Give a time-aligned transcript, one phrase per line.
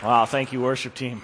[0.00, 1.22] Wow, thank you, worship team.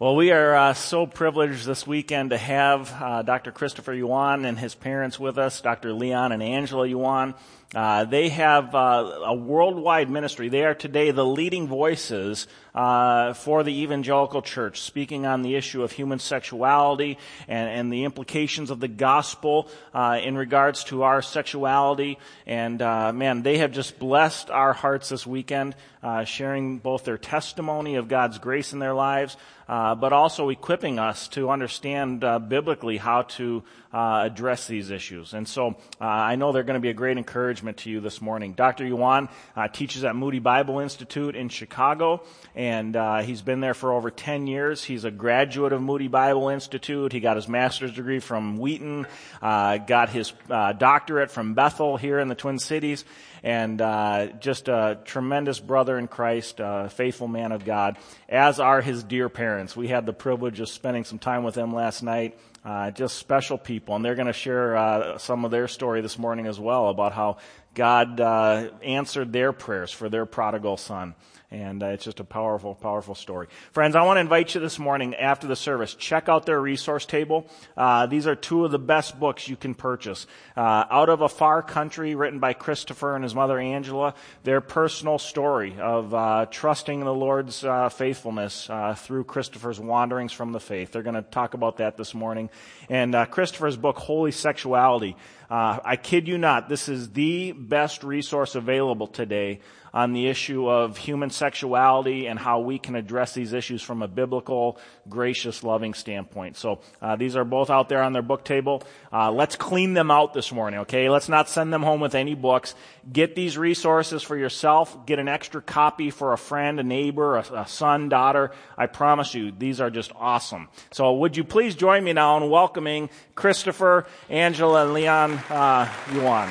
[0.00, 3.52] Well, we are uh, so privileged this weekend to have uh, Dr.
[3.52, 5.92] Christopher Yuan and his parents with us, Dr.
[5.92, 7.36] Leon and Angela Yuan.
[7.72, 10.48] Uh, they have uh, a worldwide ministry.
[10.48, 15.82] They are today the leading voices uh, for the evangelical church, speaking on the issue
[15.82, 17.16] of human sexuality
[17.48, 22.18] and, and the implications of the gospel uh, in regards to our sexuality.
[22.46, 27.18] And uh, man, they have just blessed our hearts this weekend, uh, sharing both their
[27.18, 33.22] testimony of God's grace in their lives, but also equipping us to understand biblically how
[33.22, 33.64] to
[33.96, 35.34] address these issues.
[35.34, 38.52] And so I know they're going to be a great encouragement to you this morning.
[38.52, 38.86] Dr.
[38.86, 42.22] Yuan uh, teaches at Moody Bible Institute in Chicago,
[42.54, 44.84] and uh, he's been there for over 10 years.
[44.84, 47.12] He's a graduate of Moody Bible Institute.
[47.12, 49.06] He got his master's degree from Wheaton,
[49.40, 53.04] uh, got his uh, doctorate from Bethel here in the Twin Cities,
[53.42, 57.96] and uh, just a tremendous brother in Christ, a faithful man of God,
[58.28, 59.76] as are his dear parents.
[59.76, 62.38] We had the privilege of spending some time with them last night.
[62.66, 66.18] Uh, just special people, and they're going to share uh, some of their story this
[66.18, 67.36] morning as well about how
[67.74, 71.14] God uh, answered their prayers for their prodigal son.
[71.50, 73.46] And uh, it's just a powerful, powerful story.
[73.70, 75.94] Friends, I want to invite you this morning after the service.
[75.94, 77.46] Check out their resource table.
[77.76, 80.26] Uh, these are two of the best books you can purchase.
[80.56, 85.18] Uh, out of a Far Country, written by Christopher and his mother Angela, their personal
[85.18, 90.90] story of uh, trusting the Lord's uh, faithfulness uh, through Christopher's wanderings from the faith.
[90.90, 92.50] They're going to talk about that this morning.
[92.88, 95.16] And Christopher's book, Holy Sexuality.
[95.50, 99.60] I kid you not, this is the best resource available today
[99.96, 104.08] on the issue of human sexuality and how we can address these issues from a
[104.08, 106.54] biblical, gracious, loving standpoint.
[106.58, 108.82] So uh, these are both out there on their book table.
[109.10, 111.08] Uh, let's clean them out this morning, okay?
[111.08, 112.74] Let's not send them home with any books.
[113.10, 115.06] Get these resources for yourself.
[115.06, 118.50] Get an extra copy for a friend, a neighbor, a, a son, daughter.
[118.76, 120.68] I promise you, these are just awesome.
[120.92, 126.48] So would you please join me now in welcoming Christopher, Angela, and Leon uh, Yuan.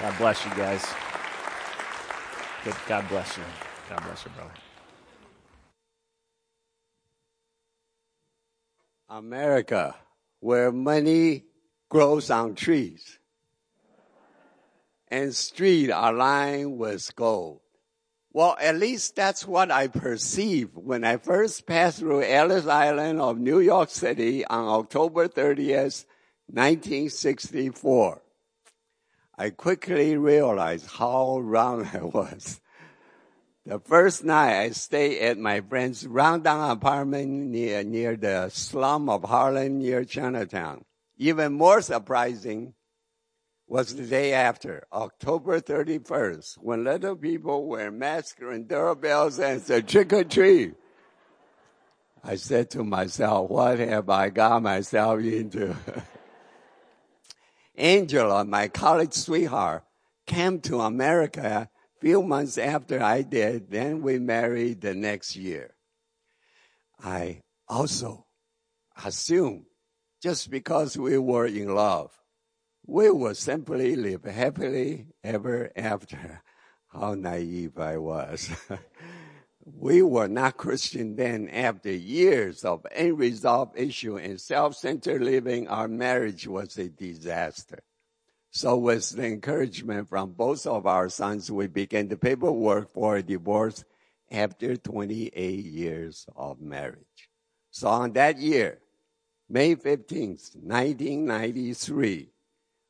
[0.00, 0.84] God bless you guys.
[2.86, 3.44] God bless you.
[3.88, 4.50] God bless you, brother.
[9.08, 9.94] America,
[10.40, 11.44] where money
[11.88, 13.18] grows on trees
[15.08, 17.60] and streets are lined with gold.
[18.32, 23.38] Well, at least that's what I perceived when I first passed through Ellis Island of
[23.38, 26.06] New York City on October 30th,
[26.52, 28.20] 1964.
[29.38, 32.60] I quickly realized how wrong I was.
[33.64, 39.24] The first night I stayed at my friend's rundown apartment near, near the slum of
[39.24, 40.84] Harlem near Chinatown.
[41.16, 42.74] Even more surprising
[43.66, 49.88] was the day after, October 31st, when little people were masked and doorbells and said
[49.88, 50.74] trick or treat.
[52.22, 55.74] I said to myself, what have I got myself into?
[57.76, 59.84] Angela, my college sweetheart,
[60.26, 63.70] came to America a few months after I did.
[63.70, 65.74] Then we married the next year.
[67.02, 68.26] I also
[69.04, 69.64] assumed
[70.22, 72.12] just because we were in love,
[72.86, 76.42] we would simply live happily ever after.
[76.92, 78.50] How naive I was.
[79.64, 81.48] we were not Christian then.
[81.48, 87.82] After years of unresolved issue and self-centered living, our marriage was a disaster.
[88.50, 93.22] So with the encouragement from both of our sons, we began the paperwork for a
[93.22, 93.84] divorce
[94.30, 97.30] after 28 years of marriage.
[97.70, 98.78] So on that year,
[99.48, 102.30] May 15th, 1993,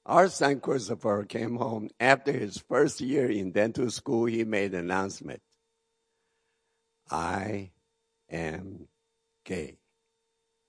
[0.07, 4.25] our son Christopher came home after his first year in dental school.
[4.27, 5.43] He made an announcement.
[7.13, 7.71] I
[8.31, 8.89] am
[9.45, 9.79] gay.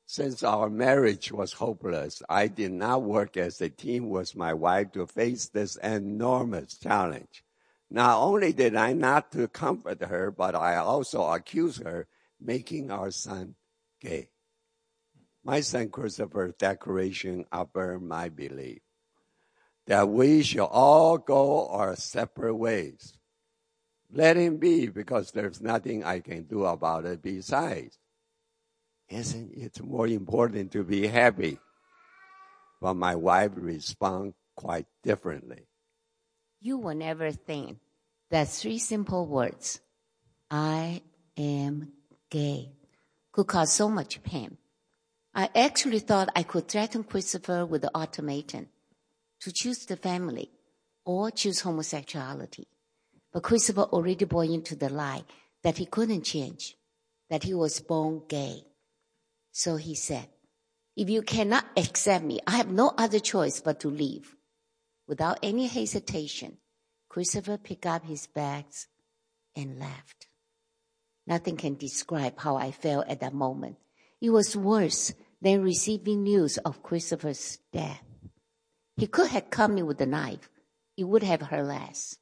[0.06, 4.92] Since our marriage was hopeless, I did not work as a team with my wife
[4.92, 7.44] to face this enormous challenge.
[7.90, 12.08] Not only did I not to comfort her, but I also accused her
[12.40, 13.56] making our son
[14.02, 14.30] gay.
[15.44, 18.82] My son Christopher's declaration affirmed my belief
[19.88, 23.18] that we shall all go our separate ways.
[24.16, 27.98] Let him be because there's nothing I can do about it besides.
[29.10, 31.58] Isn't it more important to be happy?
[32.80, 35.66] But my wife responded quite differently.
[36.62, 37.80] You will never think
[38.30, 39.82] that three simple words,
[40.50, 41.02] I
[41.36, 41.94] am
[42.30, 42.72] gay,
[43.32, 44.58] could cause so much pain.
[45.34, 48.68] I actually thought I could threaten Christopher with the ultimatum
[49.42, 50.52] to choose the family
[51.04, 52.68] or choose homosexuality.
[53.34, 55.24] But Christopher already bought into the lie
[55.64, 56.78] that he couldn't change,
[57.30, 58.64] that he was born gay.
[59.52, 60.28] So he said,
[60.96, 64.36] if you cannot accept me, I have no other choice but to leave.
[65.08, 66.58] Without any hesitation,
[67.10, 68.88] Christopher picked up his bags
[69.56, 70.28] and left.
[71.26, 73.78] Nothing can describe how I felt at that moment.
[74.22, 78.04] It was worse than receiving news of Christopher's death.
[78.96, 80.50] He could have come me with a knife.
[80.96, 82.18] It would have hurt less.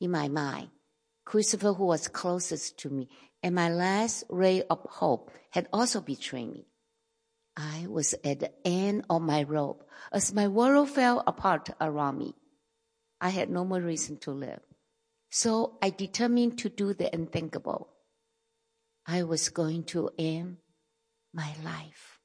[0.00, 0.70] In my mind,
[1.24, 3.08] Christopher, who was closest to me
[3.42, 6.66] and my last ray of hope, had also betrayed me.
[7.56, 12.34] I was at the end of my rope as my world fell apart around me.
[13.20, 14.60] I had no more reason to live.
[15.30, 17.88] So I determined to do the unthinkable.
[19.06, 20.58] I was going to end
[21.32, 22.15] my life.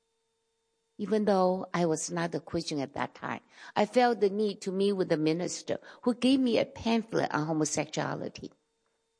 [1.01, 3.39] Even though I was not a Christian at that time,
[3.75, 7.48] I felt the need to meet with the minister who gave me a pamphlet on
[7.48, 8.51] homosexuality.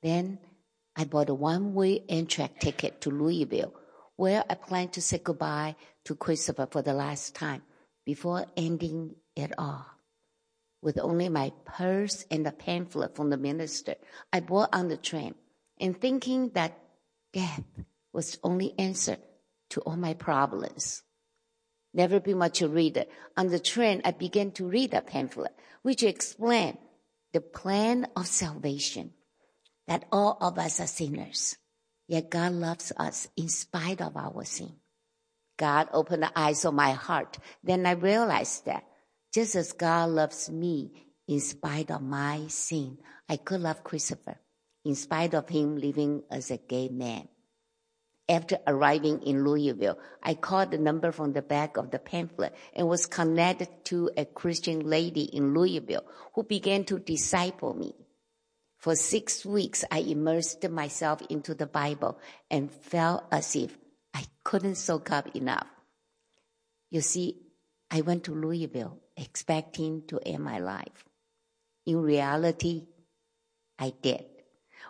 [0.04, 0.38] Then
[0.96, 3.74] I bought a one-way Amtrak ticket to Louisville
[4.16, 5.76] where I planned to say goodbye
[6.06, 7.64] to Christopher for the last time
[8.06, 9.88] before ending it all.
[10.84, 13.96] With only my purse and the pamphlet from the minister,
[14.32, 15.34] I bought on the train
[15.80, 16.78] and thinking that
[17.34, 17.64] death
[18.14, 19.18] was the only answer
[19.72, 21.02] to all my problems.
[21.94, 23.06] Never been much a reader.
[23.36, 26.78] On the train, I began to read a pamphlet, which explained
[27.34, 29.14] the plan of salvation,
[29.88, 31.58] that all of us are sinners,
[32.08, 34.74] yet God loves us in spite of our sin.
[35.58, 37.38] God opened the eyes of my heart.
[37.64, 38.84] Then I realized that
[39.34, 40.92] just as God loves me
[41.28, 42.98] in spite of my sin,
[43.30, 44.40] I could love Christopher
[44.84, 47.28] in spite of him living as a gay man.
[48.32, 52.88] After arriving in Louisville, I called the number from the back of the pamphlet and
[52.88, 57.94] was connected to a Christian lady in Louisville who began to disciple me.
[58.78, 62.20] For six weeks, I immersed myself into the Bible
[62.50, 63.78] and felt as if
[64.14, 65.68] I couldn't soak up enough.
[66.90, 67.36] You see,
[67.92, 71.04] I went to Louisville expecting to end my life.
[71.86, 72.88] In reality,
[73.78, 74.24] I did.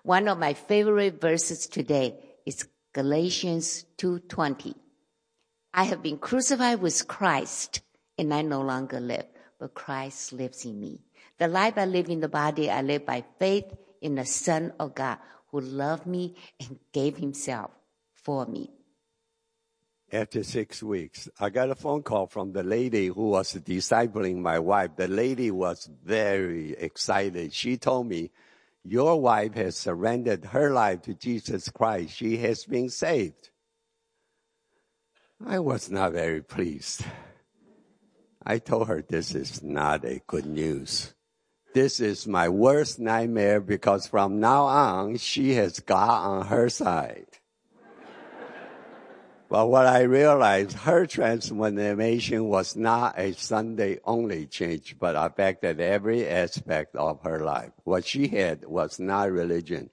[0.04, 4.76] One of my favorite verses today is Galatians 2:20.
[5.74, 7.82] I have been crucified with Christ,
[8.18, 9.28] and I no longer live,
[9.60, 11.02] but Christ lives in me.
[11.38, 14.96] The life I live in the body, I live by faith in the Son of
[14.96, 15.18] God
[15.48, 17.72] who loved me and gave himself
[18.14, 18.70] for me
[20.12, 24.60] after six weeks, I got a phone call from the lady who was discipling my
[24.60, 24.92] wife.
[24.96, 27.54] The lady was very excited.
[27.54, 28.32] She told me,
[28.84, 32.16] your wife has surrendered her life to Jesus Christ.
[32.16, 33.50] She has been saved.
[35.46, 37.04] I was not very pleased.
[38.44, 41.14] I told her this is not a good news.
[41.74, 47.31] This is my worst nightmare because from now on, she has God on her side.
[49.52, 56.26] But what I realized, her transformation was not a Sunday only change, but affected every
[56.26, 57.74] aspect of her life.
[57.84, 59.90] What she had was not religion,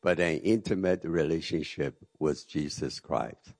[0.00, 3.54] but an intimate relationship with Jesus Christ.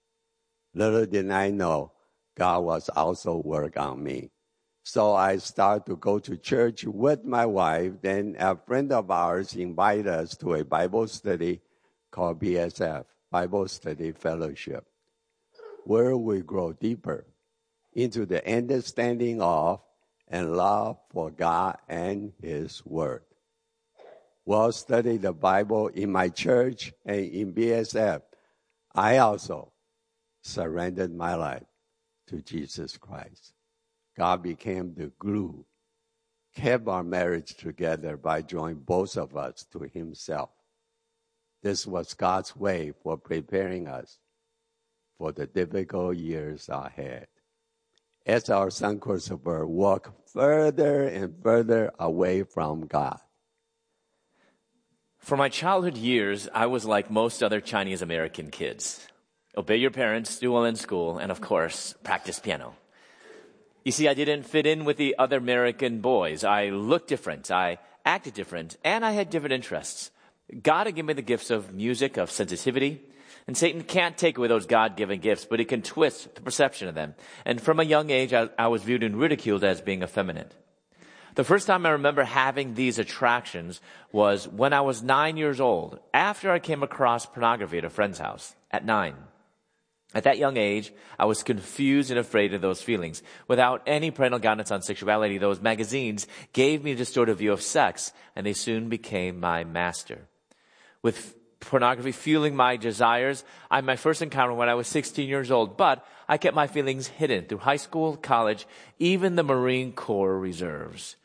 [0.72, 1.90] Little did I know,
[2.36, 4.30] God was also work on me.
[4.84, 7.94] So I started to go to church with my wife.
[8.02, 11.60] Then a friend of ours invited us to a Bible study
[12.12, 14.86] called BSF, Bible Study Fellowship
[15.84, 17.26] where we grow deeper
[17.92, 19.80] into the understanding of
[20.28, 23.22] and love for God and His Word.
[24.44, 28.22] While studying the Bible in my church and in BSF,
[28.94, 29.72] I also
[30.42, 31.64] surrendered my life
[32.28, 33.54] to Jesus Christ.
[34.16, 35.64] God became the glue,
[36.54, 40.50] kept our marriage together by drawing both of us to Himself.
[41.62, 44.18] This was God's way for preparing us
[45.18, 47.26] for the difficult years ahead.
[48.26, 53.18] As our son Christopher walked further and further away from God.
[55.18, 59.06] For my childhood years, I was like most other Chinese American kids.
[59.56, 62.74] Obey your parents, do well in school, and of course, practice piano.
[63.84, 66.44] You see, I didn't fit in with the other American boys.
[66.44, 70.10] I looked different, I acted different, and I had different interests.
[70.62, 73.00] God had given me the gifts of music, of sensitivity,
[73.46, 76.94] and Satan can't take away those God-given gifts, but he can twist the perception of
[76.94, 77.14] them.
[77.44, 80.54] And from a young age, I, I was viewed and ridiculed as being effeminate.
[81.34, 83.80] The first time I remember having these attractions
[84.12, 88.18] was when I was nine years old, after I came across pornography at a friend's
[88.18, 89.16] house at nine.
[90.14, 93.20] At that young age, I was confused and afraid of those feelings.
[93.48, 98.12] Without any parental guidance on sexuality, those magazines gave me a distorted view of sex,
[98.36, 100.28] and they soon became my master.
[101.02, 103.44] With pornography fueling my desires.
[103.70, 106.66] I had my first encounter when I was 16 years old, but I kept my
[106.66, 108.66] feelings hidden through high school, college,
[108.98, 111.16] even the Marine Corps reserves.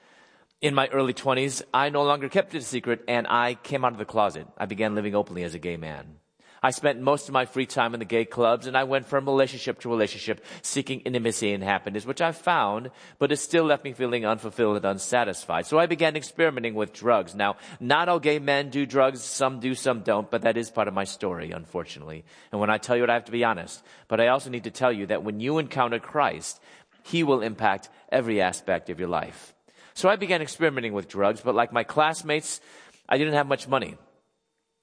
[0.61, 3.93] In my early 20s, I no longer kept it a secret and I came out
[3.93, 4.47] of the closet.
[4.57, 6.15] I began living openly as a gay man.
[6.61, 9.25] I spent most of my free time in the gay clubs and I went from
[9.25, 13.93] relationship to relationship seeking intimacy and happiness, which I found, but it still left me
[13.93, 15.65] feeling unfulfilled and unsatisfied.
[15.65, 17.35] So I began experimenting with drugs.
[17.35, 19.21] Now, not all gay men do drugs.
[19.21, 22.25] Some do, some don't, but that is part of my story, unfortunately.
[22.51, 23.83] And when I tell you it, I have to be honest.
[24.07, 26.59] But I also need to tell you that when you encounter Christ,
[27.03, 29.53] He will impact every aspect of your life.
[29.93, 32.61] So I began experimenting with drugs, but like my classmates,
[33.07, 33.97] I didn't have much money.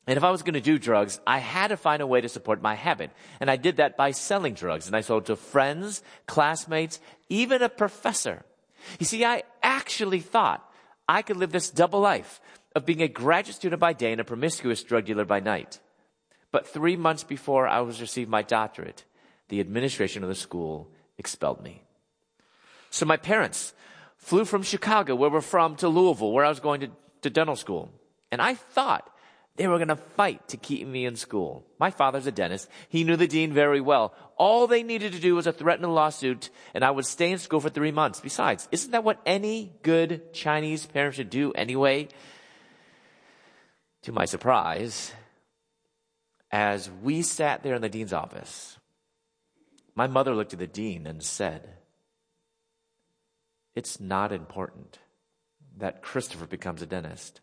[0.06, 2.28] And if I was going to do drugs, I had to find a way to
[2.28, 3.10] support my habit.
[3.40, 4.86] And I did that by selling drugs.
[4.86, 8.44] And I sold to friends, classmates, even a professor.
[9.00, 10.62] You see, I actually thought
[11.08, 12.40] I could live this double life
[12.76, 15.80] of being a graduate student by day and a promiscuous drug dealer by night.
[16.52, 19.04] But three months before I was to receive my doctorate,
[19.48, 21.82] the administration of the school expelled me.
[22.90, 23.74] So my parents
[24.16, 26.90] flew from Chicago, where we're from, to Louisville, where I was going to,
[27.22, 27.90] to dental school.
[28.30, 29.10] And I thought
[29.56, 31.66] they were going to fight to keep me in school.
[31.78, 32.68] My father's a dentist.
[32.88, 34.14] He knew the dean very well.
[34.36, 37.38] All they needed to do was a threaten a lawsuit and I would stay in
[37.38, 38.20] school for three months.
[38.20, 42.08] Besides, isn't that what any good Chinese parent should do anyway?
[44.02, 45.12] To my surprise,
[46.50, 48.76] as we sat there in the dean's office,
[49.94, 51.68] my mother looked at the dean and said,
[53.74, 54.98] it's not important
[55.78, 57.40] that Christopher becomes a dentist.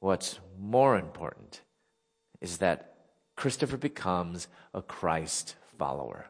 [0.00, 1.62] What's more important
[2.40, 2.94] is that
[3.36, 6.26] Christopher becomes a Christ follower.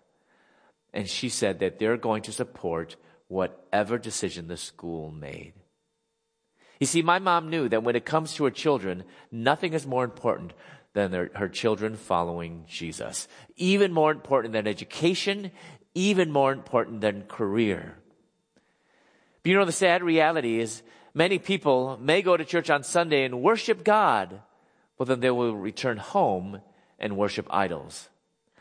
[0.93, 2.97] And she said that they're going to support
[3.29, 5.53] whatever decision the school made.
[6.81, 10.03] You see, my mom knew that when it comes to her children, nothing is more
[10.05, 10.53] important
[10.95, 13.29] than their, her children following Jesus.
[13.57, 15.53] Even more important than education,
[15.95, 17.97] even more important than career.
[19.43, 20.83] But you know, the sad reality is
[21.15, 24.41] Many people may go to church on Sunday and worship God,
[24.97, 26.61] but then they will return home
[26.99, 28.09] and worship idols.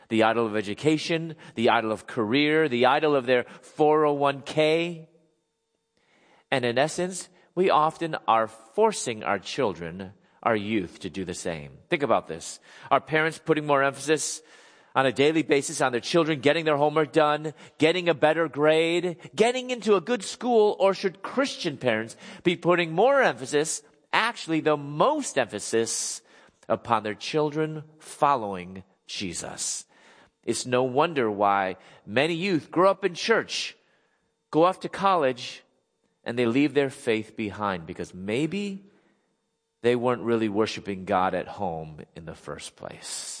[0.08, 3.44] The idol of education, the idol of career, the idol of their
[3.76, 5.06] 401k.
[6.50, 11.72] And in essence, we often are forcing our children, our youth, to do the same.
[11.88, 12.58] Think about this.
[12.90, 14.42] Our parents putting more emphasis
[14.94, 19.16] on a daily basis on their children getting their homework done, getting a better grade,
[19.34, 23.82] getting into a good school, or should Christian parents be putting more emphasis,
[24.12, 26.22] actually the most emphasis,
[26.68, 29.84] upon their children following Jesus?
[30.44, 33.76] It's no wonder why many youth grow up in church,
[34.50, 35.62] go off to college,
[36.24, 38.84] and they leave their faith behind because maybe
[39.82, 43.39] they weren't really worshiping God at home in the first place.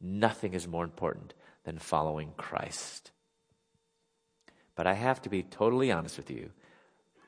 [0.00, 3.10] Nothing is more important than following Christ.
[4.74, 6.50] But I have to be totally honest with you.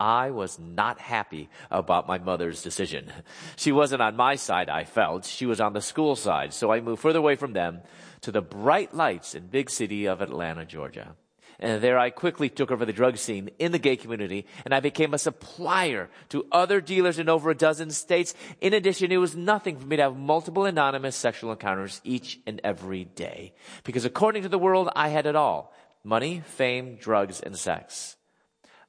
[0.00, 3.12] I was not happy about my mother's decision.
[3.56, 5.24] She wasn't on my side, I felt.
[5.24, 6.52] She was on the school side.
[6.52, 7.82] So I moved further away from them
[8.22, 11.14] to the bright lights in big city of Atlanta, Georgia.
[11.62, 14.80] And there I quickly took over the drug scene in the gay community and I
[14.80, 18.34] became a supplier to other dealers in over a dozen states.
[18.60, 22.60] In addition, it was nothing for me to have multiple anonymous sexual encounters each and
[22.64, 23.54] every day.
[23.84, 25.72] Because according to the world, I had it all.
[26.02, 28.16] Money, fame, drugs, and sex.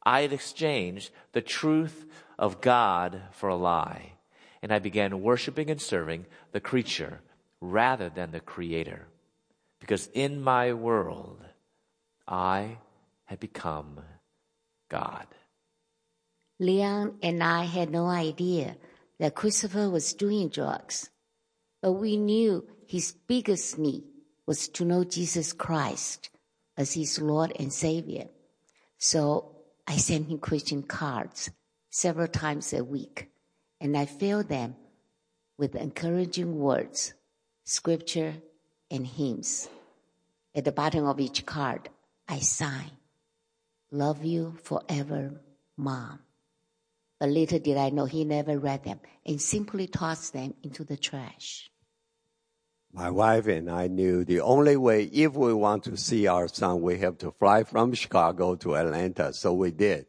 [0.02, 2.08] I had exchanged the truth
[2.40, 4.14] of God for a lie.
[4.64, 7.22] And I began worshiping and serving the creature
[7.62, 9.06] rather than the creator.
[9.80, 11.38] Because in my world,
[12.28, 12.78] I
[13.26, 14.02] had become
[14.90, 15.28] God.
[16.60, 18.78] Leon and I had no idea
[19.20, 21.10] that Christopher was doing drugs,
[21.82, 24.04] but we knew his biggest need
[24.46, 26.30] was to know Jesus Christ
[26.78, 28.28] as his Lord and Savior.
[28.98, 29.56] So
[29.88, 31.50] I sent him Christian cards
[31.90, 33.30] several times a week,
[33.80, 34.76] and I filled them
[35.58, 37.14] with encouraging words,
[37.64, 38.36] scripture,
[38.90, 39.70] and hymns.
[40.56, 41.90] At the bottom of each card,
[42.28, 42.92] I sign,
[43.94, 45.40] Love you forever,
[45.78, 46.18] Mom.
[47.20, 50.98] But little did I know he never read them and simply tossed them into the
[50.98, 51.70] trash.
[52.92, 56.82] My wife and I knew the only way, if we want to see our son,
[56.82, 59.32] we have to fly from Chicago to Atlanta.
[59.32, 60.08] So we did.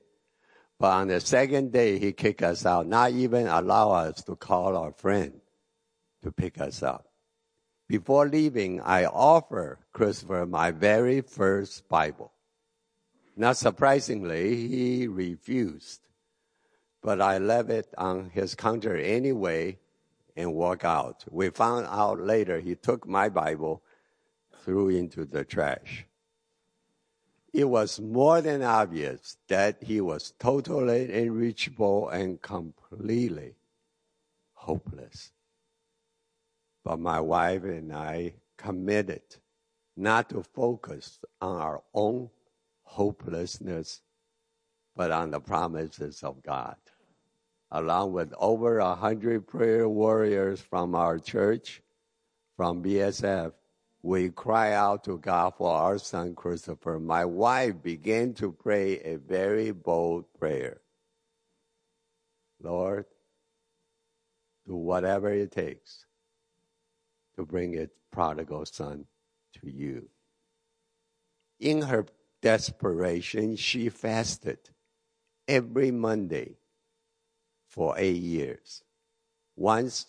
[0.78, 4.78] But on the second day, he kicked us out, not even allow us to call
[4.78, 5.40] our friend
[6.22, 7.06] to pick us up.
[7.98, 12.32] Before leaving, I offered Christopher my very first Bible.
[13.36, 16.00] Not surprisingly, he refused.
[17.00, 19.78] But I left it on his counter anyway,
[20.34, 21.24] and walk out.
[21.30, 23.80] We found out later he took my Bible,
[24.64, 26.04] threw into the trash.
[27.52, 33.54] It was more than obvious that he was totally unreachable and completely
[34.54, 35.30] hopeless.
[36.84, 39.22] But my wife and I committed
[39.96, 42.28] not to focus on our own
[42.82, 44.02] hopelessness,
[44.94, 46.76] but on the promises of God.
[47.70, 51.82] Along with over a hundred prayer warriors from our church,
[52.56, 53.52] from BSF,
[54.02, 57.00] we cry out to God for our son Christopher.
[57.00, 60.82] My wife began to pray a very bold prayer.
[62.62, 63.06] Lord,
[64.66, 66.04] do whatever it takes
[67.36, 69.06] to bring its prodigal son
[69.60, 70.08] to you.
[71.60, 72.06] In her
[72.42, 74.58] desperation, she fasted
[75.48, 76.56] every Monday
[77.68, 78.82] for eight years.
[79.56, 80.06] Once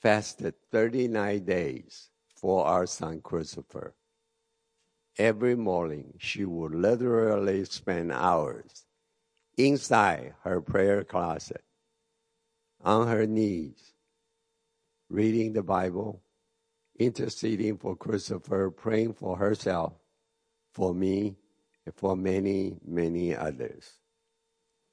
[0.00, 3.94] fasted 39 days for our son Christopher.
[5.18, 8.86] Every morning, she would literally spend hours
[9.56, 11.62] inside her prayer closet,
[12.80, 13.92] on her knees,
[15.08, 16.21] reading the Bible,
[17.06, 19.94] interceding for Christopher, praying for herself,
[20.72, 21.36] for me,
[21.84, 23.92] and for many, many others.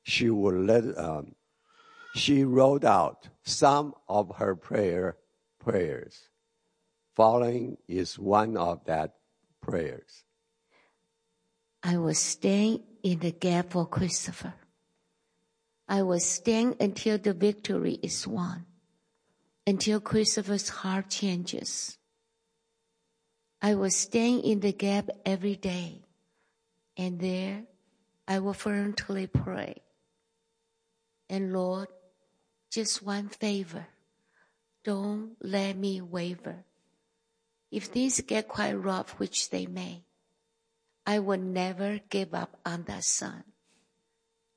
[0.03, 1.35] She would let, um,
[2.15, 5.17] she wrote out some of her prayer
[5.59, 6.29] prayers.
[7.15, 9.15] Following is one of that
[9.61, 10.23] prayers.
[11.83, 14.53] I will stand in the gap for Christopher.
[15.87, 18.65] I will stand until the victory is won,
[19.65, 21.98] until Christopher's heart changes.
[23.61, 26.01] I will stand in the gap every day,
[26.95, 27.63] and there
[28.27, 29.81] I will fervently pray.
[31.29, 31.89] And Lord,
[32.71, 33.87] just one favor.
[34.83, 36.63] Don't let me waver.
[37.71, 40.03] If things get quite rough, which they may,
[41.05, 43.43] I will never give up on that son,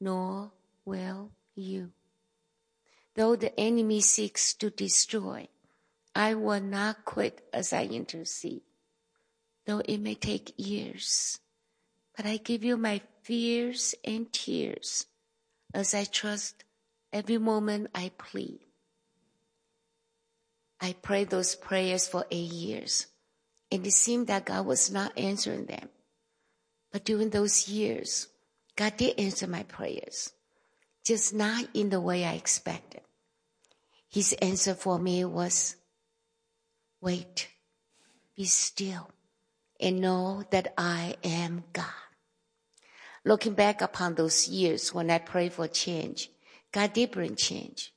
[0.01, 0.53] nor
[0.85, 1.93] will you.
[3.15, 5.49] Though the enemy seeks to destroy,
[6.15, 8.63] I will not quit as I intercede,
[9.67, 11.39] though it may take years.
[12.17, 15.07] But I give you my fears and tears
[15.73, 16.65] as I trust
[17.13, 18.61] every moment I plead.
[20.81, 23.07] I prayed those prayers for eight years,
[23.71, 25.89] and it seemed that God was not answering them.
[26.91, 28.27] But during those years,
[28.75, 30.33] God did answer my prayers,
[31.05, 33.03] just not in the way I expected.
[34.11, 35.77] His answer for me was,
[37.01, 37.49] wait,
[38.37, 39.09] be still,
[39.83, 41.85] and know that I am God.
[43.25, 46.31] Looking back upon those years when I prayed for change,
[46.73, 47.93] God did bring change.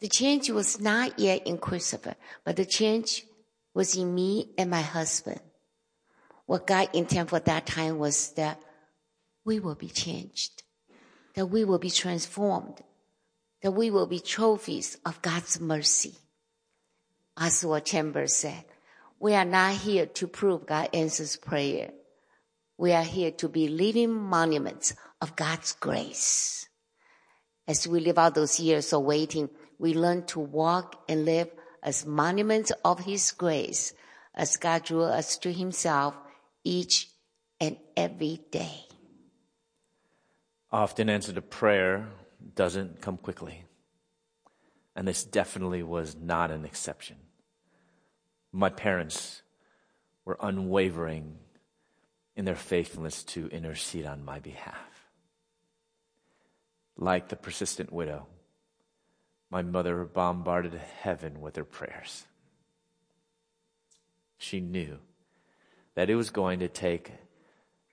[0.00, 3.24] The change was not yet in Christopher, but the change
[3.74, 5.40] was in me and my husband.
[6.46, 8.60] What God intended for that time was that
[9.44, 10.62] we will be changed,
[11.34, 12.82] that we will be transformed,
[13.62, 16.14] that we will be trophies of God's mercy.
[17.40, 18.64] Oswald Chambers said,
[19.22, 21.92] we are not here to prove God answers prayer.
[22.76, 26.68] We are here to be living monuments of God's grace.
[27.68, 31.48] As we live out those years of waiting, we learn to walk and live
[31.84, 33.94] as monuments of His grace
[34.34, 36.16] as God drew us to Himself
[36.64, 37.08] each
[37.60, 38.86] and every day.
[40.72, 42.08] Often answer to prayer
[42.56, 43.66] doesn't come quickly.
[44.96, 47.18] And this definitely was not an exception.
[48.52, 49.42] My parents
[50.24, 51.38] were unwavering
[52.36, 55.08] in their faithfulness to intercede on my behalf.
[56.96, 58.26] Like the persistent widow,
[59.50, 62.26] my mother bombarded heaven with her prayers.
[64.38, 64.98] She knew
[65.94, 67.12] that it was going to take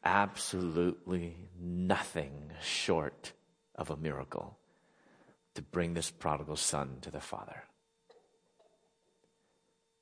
[0.03, 3.33] absolutely nothing short
[3.75, 4.57] of a miracle
[5.55, 7.63] to bring this prodigal son to the Father.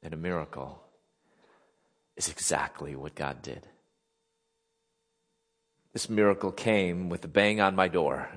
[0.04, 0.82] And a miracle
[2.16, 3.68] is exactly what God did.
[5.94, 8.30] This miracle came with a bang on my door.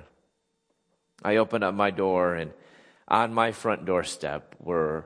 [1.23, 2.51] I opened up my door, and
[3.07, 5.05] on my front doorstep were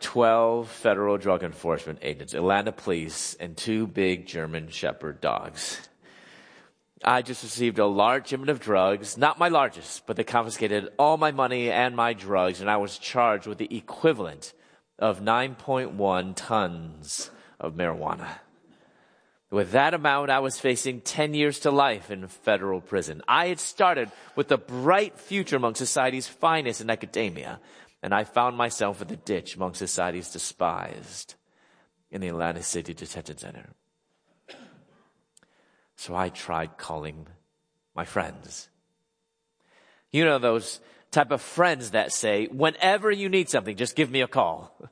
[0.00, 5.88] 12 federal drug enforcement agents, Atlanta police, and two big German Shepherd dogs.
[7.04, 11.16] I just received a large shipment of drugs, not my largest, but they confiscated all
[11.16, 14.52] my money and my drugs, and I was charged with the equivalent
[15.02, 18.28] of 9.1 tons of marijuana.
[19.50, 23.20] With that amount, I was facing 10 years to life in federal prison.
[23.26, 27.60] I had started with a bright future among society's finest in academia.
[28.02, 31.34] and I found myself in the ditch among society's despised
[32.10, 33.70] in the Atlanta City Detention Center.
[35.96, 37.26] So I tried calling
[37.94, 38.68] my friends.
[40.10, 40.80] You know, those
[41.12, 44.76] type of friends that say, whenever you need something, just give me a call.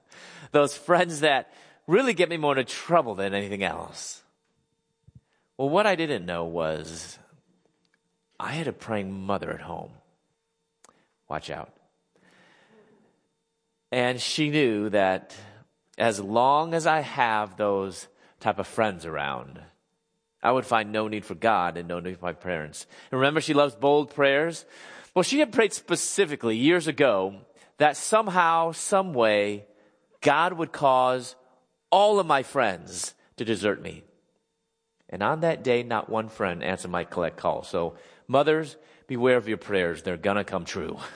[0.52, 1.52] those friends that
[1.86, 4.22] really get me more into trouble than anything else.
[5.56, 7.18] Well, what I didn't know was
[8.38, 9.92] I had a praying mother at home.
[11.28, 11.72] Watch out.
[13.92, 15.34] And she knew that
[15.98, 18.08] as long as I have those
[18.38, 19.60] type of friends around,
[20.42, 22.86] I would find no need for God and no need for my parents.
[23.10, 24.64] And remember, she loves bold prayers.
[25.14, 27.34] Well, she had prayed specifically years ago
[27.76, 29.66] that somehow, some way,
[30.20, 31.36] God would cause
[31.90, 34.04] all of my friends to desert me.
[35.08, 37.64] And on that day, not one friend answered my collect call.
[37.64, 37.96] So,
[38.28, 40.02] mothers, beware of your prayers.
[40.02, 40.98] They're gonna come true.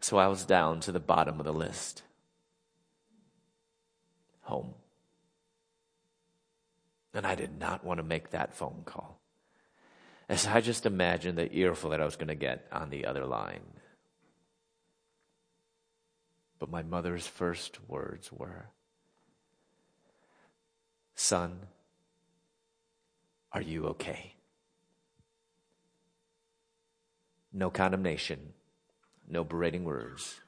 [0.00, 2.02] so I was down to the bottom of the list.
[4.42, 4.74] Home.
[7.12, 9.18] And I did not want to make that phone call.
[10.28, 13.24] As I just imagined the earful that I was going to get on the other
[13.24, 13.62] line.
[16.58, 18.66] But my mother's first words were,
[21.14, 21.58] Son,
[23.52, 24.34] are you okay?
[27.52, 28.52] No condemnation,
[29.28, 30.40] no berating words,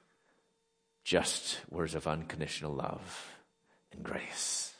[1.05, 3.33] just words of unconditional love
[3.93, 4.75] and grace.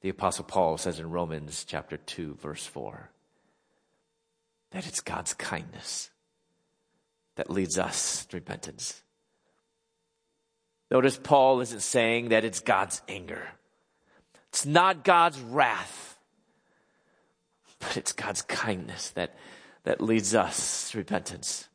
[0.00, 3.10] The apostle Paul says in Romans chapter 2 verse 4
[4.70, 6.10] that it's God's kindness
[7.36, 9.03] that leads us to repentance.
[10.90, 13.48] Notice Paul isn't saying that it's God's anger.
[14.48, 16.18] It's not God's wrath,
[17.80, 19.34] but it's God's kindness that,
[19.84, 21.68] that leads us to repentance.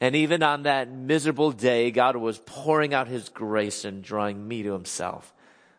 [0.00, 4.62] And even on that miserable day, God was pouring out his grace and drawing me
[4.62, 5.32] to himself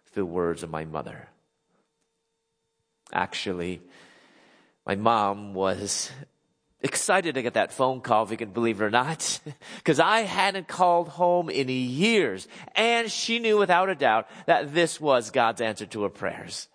[0.05, 1.27] through the words of my mother.
[3.13, 3.81] Actually,
[4.85, 6.11] my mom was
[6.81, 9.39] excited to get that phone call, if you can believe it or not,
[9.77, 12.47] because I hadn't called home in years.
[12.75, 16.67] And she knew without a doubt that this was God's answer to her prayers.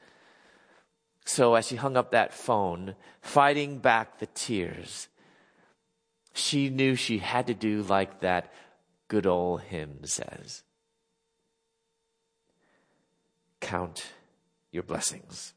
[1.24, 5.08] So as she hung up that phone, fighting back the tears,
[6.32, 8.52] she knew she had to do like that
[9.06, 10.64] good old hymn says.
[13.60, 14.12] Count
[14.72, 15.54] your blessings.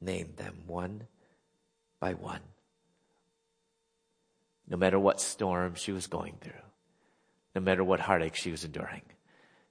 [0.00, 1.06] Name them one
[2.00, 2.40] by one
[4.68, 6.52] no matter what storm she was going through,
[7.54, 9.02] no matter what heartache she was enduring,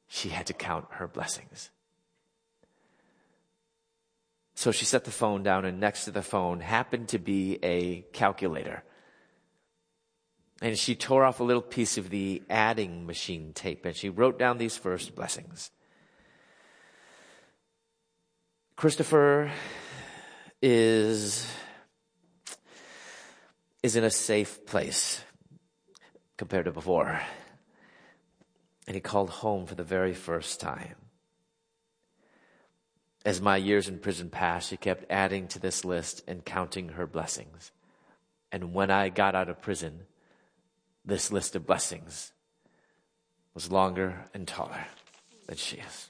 [0.08, 1.70] she had to count her blessings.
[4.56, 8.02] So she set the phone down, and next to the phone happened to be a
[8.14, 8.84] calculator.
[10.62, 14.38] And she tore off a little piece of the adding machine tape, and she wrote
[14.38, 15.72] down these first blessings.
[18.76, 19.52] Christopher
[20.62, 21.46] is
[23.84, 25.22] is in a safe place
[26.38, 27.22] compared to before.
[28.88, 30.96] And he called home for the very first time.
[33.26, 37.06] As my years in prison passed, she kept adding to this list and counting her
[37.06, 37.72] blessings.
[38.52, 40.02] And when I got out of prison,
[41.06, 42.32] this list of blessings
[43.54, 44.86] was longer and taller
[45.48, 46.10] than she is.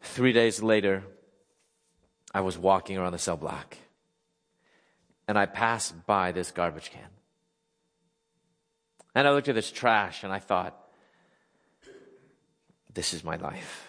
[0.00, 1.04] Three days later,
[2.34, 3.76] I was walking around the cell block
[5.26, 7.08] and I passed by this garbage can.
[9.14, 10.76] And I looked at this trash and I thought,
[12.92, 13.88] this is my life.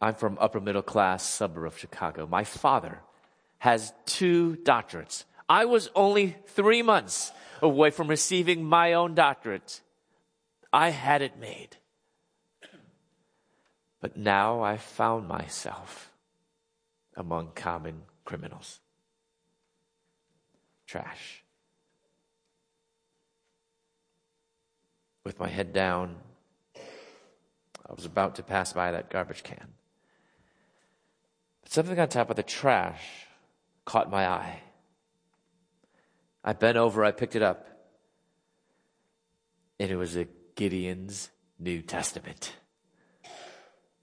[0.00, 2.26] I'm from upper middle class suburb of Chicago.
[2.26, 3.00] My father
[3.58, 5.24] has two doctorates.
[5.48, 9.82] I was only three months away from receiving my own doctorate.
[10.72, 11.76] I had it made.
[14.00, 16.09] But now I found myself
[17.16, 18.80] among common criminals.
[20.86, 21.44] Trash.
[25.24, 26.16] With my head down,
[26.76, 29.74] I was about to pass by that garbage can.
[31.62, 33.26] But something on top of the trash
[33.84, 34.60] caught my eye.
[36.42, 37.66] I bent over, I picked it up,
[39.78, 42.54] and it was a Gideon's New Testament.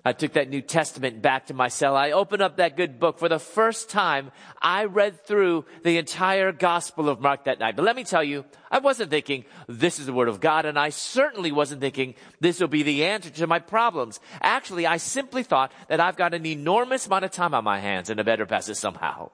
[0.08, 1.98] I took that New Testament back to my cell.
[1.98, 3.20] I opened up that good book.
[3.20, 7.76] For the first time, I read through the entire Gospel of Mark that night.
[7.76, 10.80] But let me tell you, I wasn't thinking, this is the Word of God, and
[10.80, 14.22] I certainly wasn't thinking, this will be the answer to my problems.
[14.40, 18.10] Actually, I simply thought that I've got an enormous amount of time on my hands
[18.10, 19.32] and I better pass it somehow.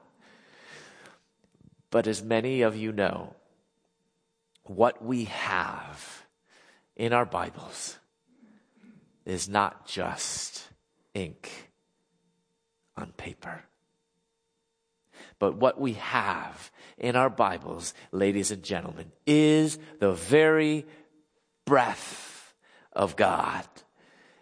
[1.92, 3.36] But as many of you know,
[4.64, 6.26] what we have
[6.96, 8.00] in our Bibles
[9.26, 10.68] is not just
[11.14, 11.72] ink
[12.98, 13.64] on paper.
[15.40, 20.86] But what we have in our Bibles, ladies and gentlemen, is the very
[21.66, 22.54] breath
[22.94, 23.66] of God.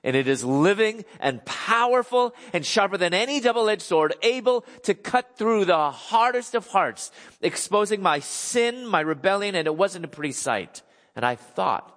[0.03, 5.37] And it is living and powerful and sharper than any double-edged sword, able to cut
[5.37, 10.33] through the hardest of hearts, exposing my sin, my rebellion, and it wasn't a pretty
[10.33, 10.81] sight.
[11.15, 11.95] And I thought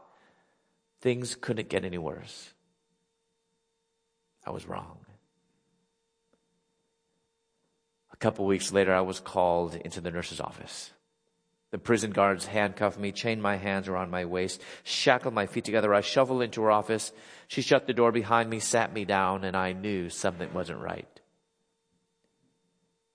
[1.01, 2.53] things couldn't get any worse.
[4.47, 4.99] I was wrong.
[8.13, 10.91] A couple weeks later, I was called into the nurse's office.
[11.73, 15.93] The prison guards handcuffed me, chained my hands around my waist, shackled my feet together.
[15.93, 17.13] I shuffled into her office.
[17.49, 21.09] She shut the door behind me, sat me down, and I knew something wasn't right.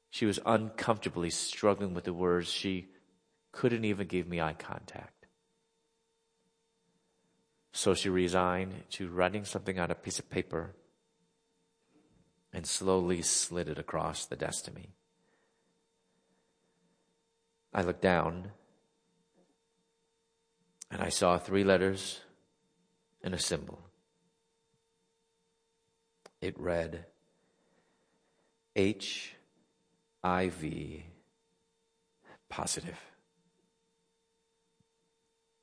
[0.10, 2.50] She was uncomfortably struggling with the words.
[2.50, 2.90] She
[3.54, 5.28] couldn't even give me eye contact.
[7.72, 10.74] So she resigned to writing something on a piece of paper
[12.52, 14.36] and slowly slid it across the
[14.74, 14.90] me.
[17.74, 18.52] I looked down
[20.90, 22.22] and I saw three letters
[23.24, 23.80] and a symbol.
[26.42, 27.06] It read
[28.76, 29.04] HIV
[32.50, 33.00] positive.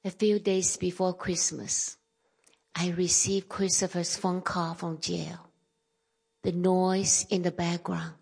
[0.04, 1.96] A few days before Christmas,
[2.74, 5.45] I received Christopher's phone call from jail.
[6.46, 8.14] The noise in the background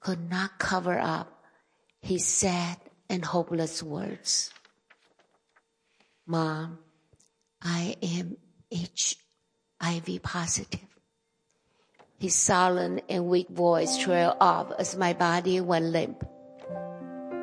[0.00, 1.44] could not cover up
[2.00, 2.76] his sad
[3.08, 4.50] and hopeless words.
[6.26, 6.78] Mom,
[7.62, 8.36] I am
[8.74, 10.90] HIV positive.
[12.18, 16.26] His sullen and weak voice trailed off as my body went limp.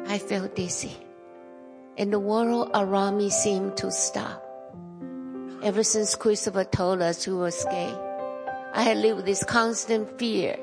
[0.06, 0.98] I felt dizzy,
[1.98, 4.44] and the world around me seemed to stop.
[5.64, 8.09] Ever since Christopher told us he was gay,
[8.74, 10.56] I had lived with this constant fear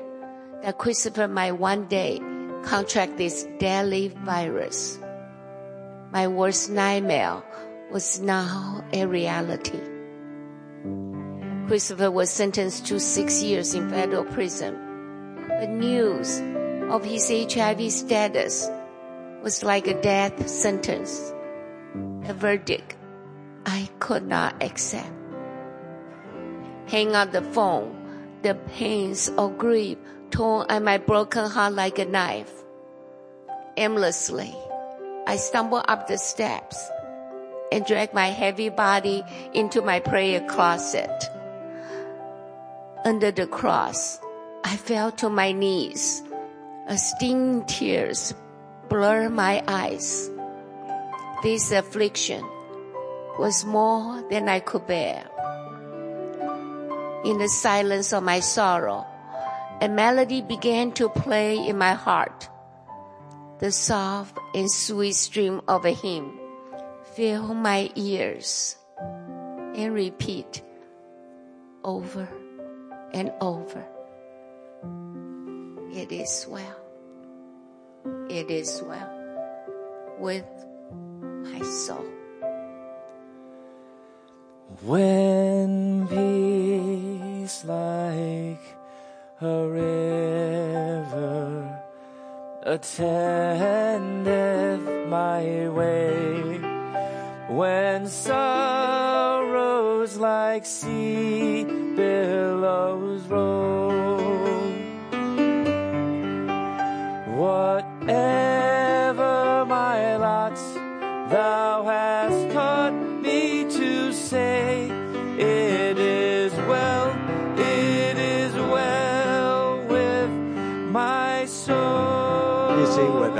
[0.63, 2.19] that Christopher might one day
[2.63, 4.97] contract this deadly virus.
[6.11, 7.43] My worst nightmare
[7.91, 9.79] was now a reality.
[11.67, 14.75] Christopher was sentenced to six years in federal prison.
[15.59, 16.39] The news
[16.89, 18.69] of his HIV status
[19.43, 21.33] was like a death sentence,
[22.23, 22.95] a verdict
[23.65, 25.11] I could not accept.
[26.87, 27.96] Hang up the phone
[28.47, 29.97] the pains of grief
[30.31, 32.63] torn at my broken heart like a knife.
[33.75, 34.55] Aimlessly,
[35.27, 36.89] I stumbled up the steps
[37.73, 39.21] and dragged my heavy body
[39.53, 41.11] into my prayer closet.
[43.03, 44.17] Under the cross,
[44.63, 46.23] I fell to my knees.
[46.87, 48.33] A stinging tears
[48.87, 50.31] blurred my eyes.
[51.43, 52.45] This affliction
[53.37, 55.27] was more than I could bear
[57.27, 59.05] in the silence of my sorrow,
[59.81, 62.47] a melody began to play in my heart.
[63.59, 66.39] The soft and sweet stream of a hymn
[67.15, 68.77] filled my ears
[69.75, 70.61] and repeat
[71.83, 72.29] over
[73.13, 73.83] and over.
[75.91, 76.79] It is well.
[78.29, 79.11] It is well
[80.17, 80.47] with
[81.43, 82.05] my soul.
[84.81, 86.05] When
[87.47, 88.65] peace like
[89.41, 91.23] a river
[92.65, 93.87] attendeth
[95.07, 96.59] my way,
[97.47, 98.97] when sorrows
[100.17, 101.63] like sea
[101.95, 103.86] billows roll,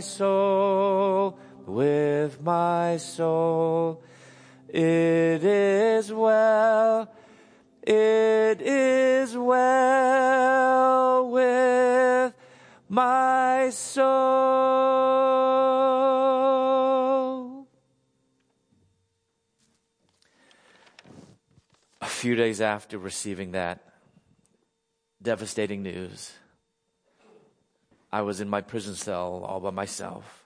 [0.00, 4.02] soul, with my soul.
[4.68, 7.08] It is well,
[7.82, 12.34] it is well with
[12.88, 14.04] my soul.
[22.00, 23.80] A few days after receiving that
[25.22, 26.32] devastating news,
[28.14, 30.44] I was in my prison cell all by myself,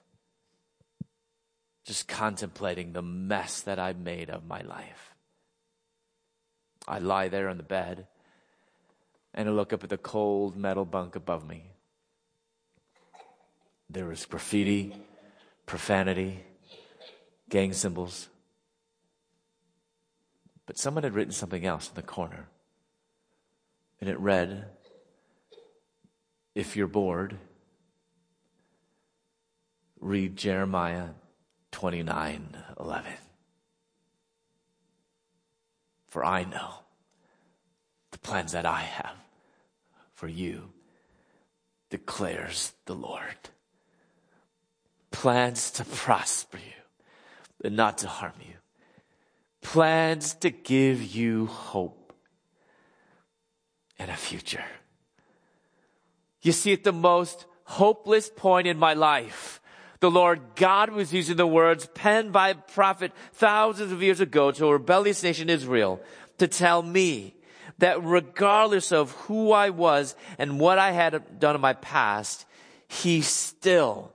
[1.85, 5.13] just contemplating the mess that I made of my life.
[6.87, 8.07] I lie there on the bed
[9.35, 11.65] and I look up at the cold metal bunk above me.
[13.87, 14.95] There was graffiti,
[15.67, 16.39] profanity,
[17.49, 18.29] gang symbols.
[20.65, 22.47] But someone had written something else in the corner.
[24.01, 24.65] And it read,
[26.55, 27.37] If you're bored,
[29.99, 31.09] read Jeremiah
[31.71, 33.11] 29 11.
[36.07, 36.73] For I know
[38.11, 39.15] the plans that I have
[40.13, 40.71] for you,
[41.89, 43.49] declares the Lord.
[45.11, 46.83] Plans to prosper you
[47.63, 48.55] and not to harm you.
[49.61, 52.13] Plans to give you hope
[53.97, 54.63] and a future.
[56.41, 59.58] You see, at the most hopeless point in my life,
[59.99, 64.51] the Lord God was using the words penned by a prophet thousands of years ago
[64.51, 66.01] to a rebellious nation Israel
[66.37, 67.35] to tell me
[67.79, 72.45] that regardless of who I was and what I had done in my past,
[72.87, 74.13] He still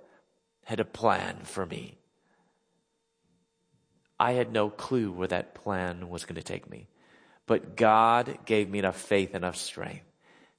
[0.65, 1.99] had a plan for me.
[4.19, 6.89] I had no clue where that plan was going to take me,
[7.47, 10.07] but God gave me enough faith, enough strength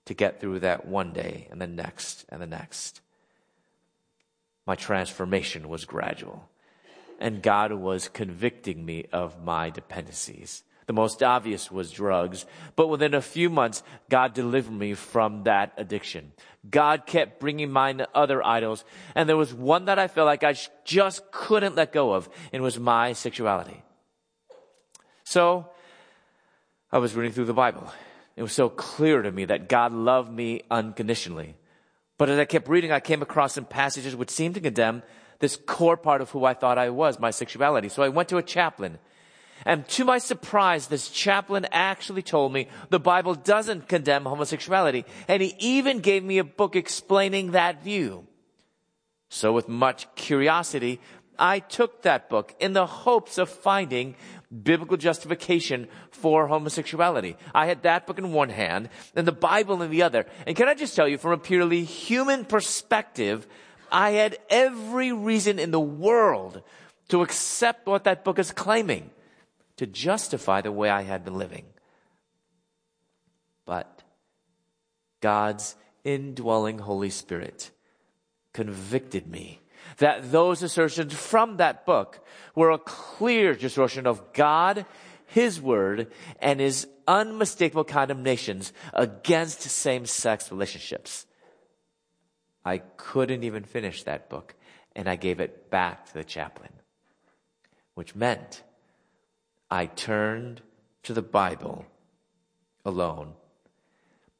[0.05, 3.01] to get through that one day and the next and the next
[4.65, 6.49] my transformation was gradual.
[7.19, 10.63] And God was convicting me of my dependencies.
[10.88, 15.73] The most obvious was drugs, but within a few months, God delivered me from that
[15.78, 16.32] addiction.
[16.69, 18.84] God kept bringing mine to other idols,
[19.15, 22.62] and there was one that I felt like I just couldn't let go of, and
[22.62, 23.82] was my sexuality.
[25.23, 25.69] So,
[26.91, 27.91] I was reading through the Bible.
[28.36, 31.56] It was so clear to me that God loved me unconditionally.
[32.17, 35.04] But as I kept reading, I came across some passages which seemed to condemn
[35.39, 37.89] this core part of who I thought I was, my sexuality.
[37.89, 38.99] So I went to a chaplain.
[39.65, 45.06] And to my surprise, this chaplain actually told me the Bible doesn't condemn homosexuality.
[45.28, 48.28] And he even gave me a book explaining that view.
[49.30, 51.01] So with much curiosity,
[51.38, 54.15] I took that book in the hopes of finding
[54.63, 57.36] biblical justification for homosexuality.
[57.54, 60.26] I had that book in one hand and the Bible in the other.
[60.48, 63.48] And can I just tell you, from a purely human perspective,
[63.91, 66.62] I had every reason in the world
[67.10, 69.12] to accept what that book is claiming,
[69.78, 71.65] to justify the way I had been living.
[73.65, 74.04] But
[75.22, 77.72] God's indwelling Holy Spirit
[78.54, 79.60] convicted me
[79.97, 84.86] that those assertions from that book were a clear distortion of God,
[85.27, 91.25] His Word, and His unmistakable condemnations against same-sex relationships.
[92.63, 94.55] I couldn't even finish that book,
[94.95, 96.71] and I gave it back to the chaplain,
[97.93, 98.63] which meant
[99.69, 100.62] I turned
[101.03, 101.86] to the Bible
[102.84, 103.34] alone.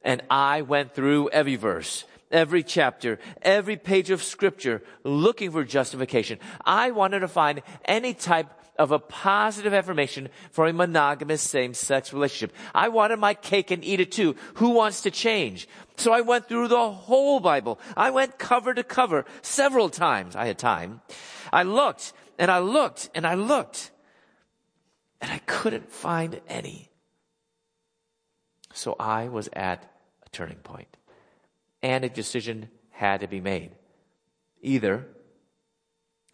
[0.02, 6.38] And I went through every verse every chapter, every page of scripture looking for justification.
[6.64, 12.54] I wanted to find any type of a positive affirmation for a monogamous same-sex relationship.
[12.74, 14.36] I wanted my cake and eat it too.
[14.54, 15.68] Who wants to change?
[15.96, 17.80] So I went through the whole Bible.
[17.96, 20.36] I went cover to cover several times.
[20.36, 21.00] I had time.
[21.52, 23.90] I looked and I looked and I looked
[25.20, 26.90] and I couldn't find any.
[28.74, 29.90] So I was at
[30.24, 30.98] a turning point
[31.86, 33.70] and a decision had to be made.
[34.60, 35.06] Either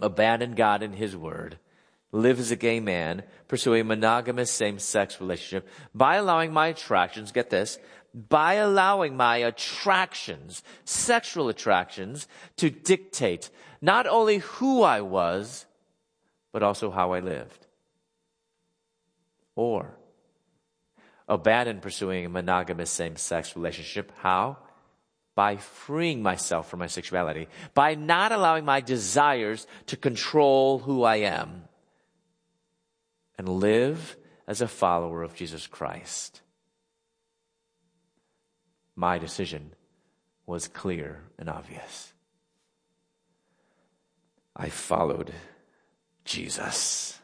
[0.01, 1.59] abandon God and His Word,
[2.11, 7.33] live as a gay man, pursue a monogamous same sex relationship by allowing my attractions,
[7.33, 7.79] get this,
[8.15, 12.27] by allowing my attractions, sexual attractions,
[12.57, 13.51] to dictate
[13.83, 15.67] not only who I was,
[16.51, 17.67] but also how I lived.
[19.55, 19.99] Or
[21.29, 24.13] abandon pursuing a monogamous same sex relationship.
[24.17, 24.57] How?
[25.35, 31.17] By freeing myself from my sexuality, by not allowing my desires to control who I
[31.17, 31.65] am,
[33.39, 34.17] and live
[34.47, 36.43] as a follower of Jesus Christ.
[38.95, 39.73] My decision
[40.47, 42.13] was clear and obvious.
[44.55, 45.33] I followed
[46.25, 47.19] Jesus.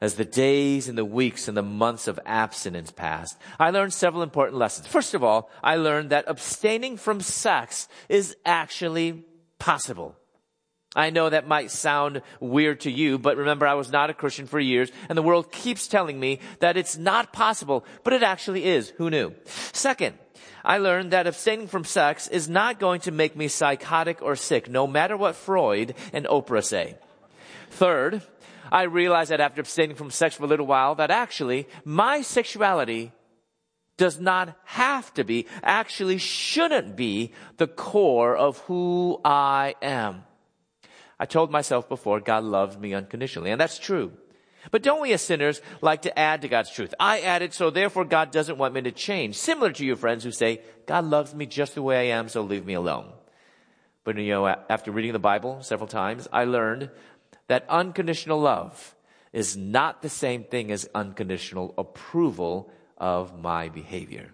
[0.00, 4.22] As the days and the weeks and the months of abstinence passed, I learned several
[4.22, 4.86] important lessons.
[4.86, 9.24] First of all, I learned that abstaining from sex is actually
[9.58, 10.14] possible.
[10.94, 14.46] I know that might sound weird to you, but remember I was not a Christian
[14.46, 18.64] for years and the world keeps telling me that it's not possible, but it actually
[18.64, 18.90] is.
[18.96, 19.34] Who knew?
[19.72, 20.16] Second,
[20.64, 24.70] I learned that abstaining from sex is not going to make me psychotic or sick,
[24.70, 26.96] no matter what Freud and Oprah say.
[27.70, 28.22] Third,
[28.70, 33.12] I realized that after abstaining from sex for a little while, that actually my sexuality
[33.96, 40.24] does not have to be, actually shouldn't be the core of who I am.
[41.18, 44.12] I told myself before God loves me unconditionally, and that's true.
[44.70, 46.94] But don't we as sinners like to add to God's truth?
[47.00, 49.36] I added, so therefore God doesn't want me to change.
[49.36, 52.42] Similar to your friends who say, God loves me just the way I am, so
[52.42, 53.06] leave me alone.
[54.04, 56.90] But you know, after reading the Bible several times, I learned
[57.48, 58.94] that unconditional love
[59.32, 64.30] is not the same thing as unconditional approval of my behavior.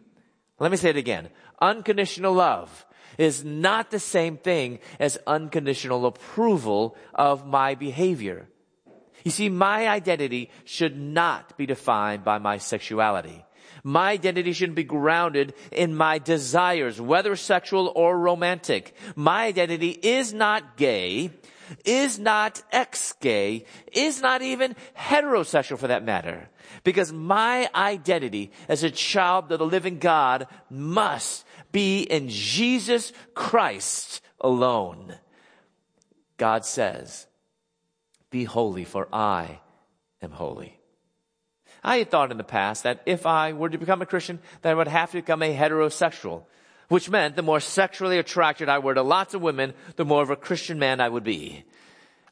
[0.60, 1.30] Let me say it again.
[1.60, 2.86] Unconditional love
[3.18, 8.48] is not the same thing as unconditional approval of my behavior.
[9.24, 13.44] You see, my identity should not be defined by my sexuality.
[13.82, 18.94] My identity should be grounded in my desires, whether sexual or romantic.
[19.16, 21.30] My identity is not gay
[21.84, 26.48] is not ex-gay, is not even heterosexual for that matter.
[26.82, 34.20] Because my identity as a child of the living God must be in Jesus Christ
[34.40, 35.16] alone.
[36.36, 37.26] God says,
[38.30, 39.60] be holy for I
[40.20, 40.80] am holy.
[41.84, 44.70] I had thought in the past that if I were to become a Christian, that
[44.70, 46.44] I would have to become a heterosexual
[46.94, 50.30] which meant the more sexually attracted I were to lots of women, the more of
[50.30, 51.64] a Christian man I would be.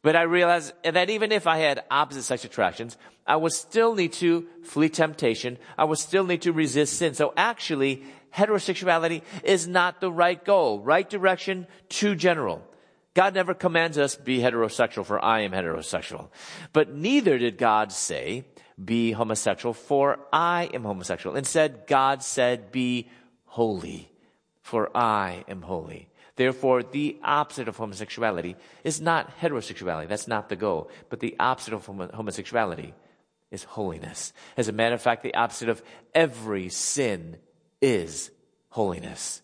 [0.03, 2.97] But I realized that even if I had opposite sex attractions,
[3.27, 5.59] I would still need to flee temptation.
[5.77, 7.15] I would still need to resist sin.
[7.15, 8.05] So actually,
[8.37, 10.79] heterosexuality is not the right goal.
[10.79, 12.63] Right direction, too general.
[13.15, 16.29] God never commands us be heterosexual for I am heterosexual.
[16.73, 18.45] But neither did God say
[18.83, 21.35] be homosexual for I am homosexual.
[21.35, 23.09] Instead, God said be
[23.47, 24.12] holy
[24.63, 26.09] for I am holy.
[26.37, 30.09] Therefore, the opposite of homosexuality is not heterosexuality.
[30.09, 30.91] That's not the goal.
[31.11, 32.95] But the opposite of homosexuality
[33.51, 34.33] is holiness.
[34.57, 35.83] As a matter of fact, the opposite of
[36.15, 37.37] every sin
[37.83, 38.31] is
[38.71, 39.43] holiness.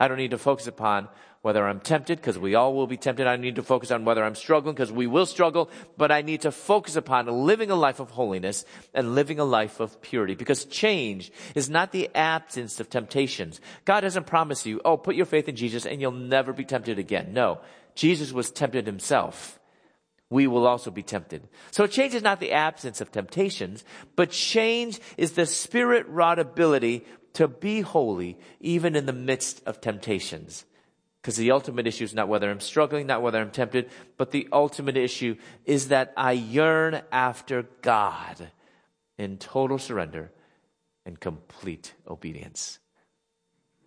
[0.00, 1.08] I don't need to focus upon
[1.42, 3.26] whether I'm tempted, because we all will be tempted.
[3.26, 6.42] I need to focus on whether I'm struggling, because we will struggle, but I need
[6.42, 10.66] to focus upon living a life of holiness and living a life of purity, because
[10.66, 13.60] change is not the absence of temptations.
[13.84, 16.98] God doesn't promise you, oh, put your faith in Jesus and you'll never be tempted
[16.98, 17.32] again.
[17.32, 17.60] No.
[17.94, 19.58] Jesus was tempted himself.
[20.28, 21.48] We will also be tempted.
[21.72, 23.84] So change is not the absence of temptations,
[24.14, 29.80] but change is the spirit wrought ability to be holy even in the midst of
[29.80, 30.64] temptations.
[31.20, 34.48] Because the ultimate issue is not whether I'm struggling, not whether I'm tempted, but the
[34.52, 38.50] ultimate issue is that I yearn after God
[39.18, 40.32] in total surrender
[41.04, 42.78] and complete obedience.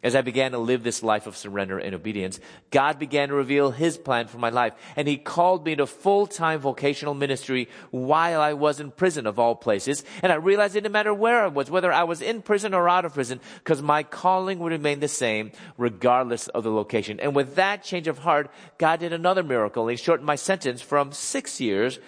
[0.04, 2.42] As I began to live this life of surrender and obedience,
[2.72, 4.74] God began to reveal His plan for my life.
[4.98, 9.56] And He called me to full-time vocational ministry while I was in prison of all
[9.56, 10.04] places.
[10.22, 12.90] And I realized it didn't matter where I was, whether I was in prison or
[12.90, 17.22] out of prison, because my calling would remain the same regardless of the location.
[17.22, 19.88] And with that change of heart, God did another miracle.
[19.88, 22.00] He shortened my sentence from six years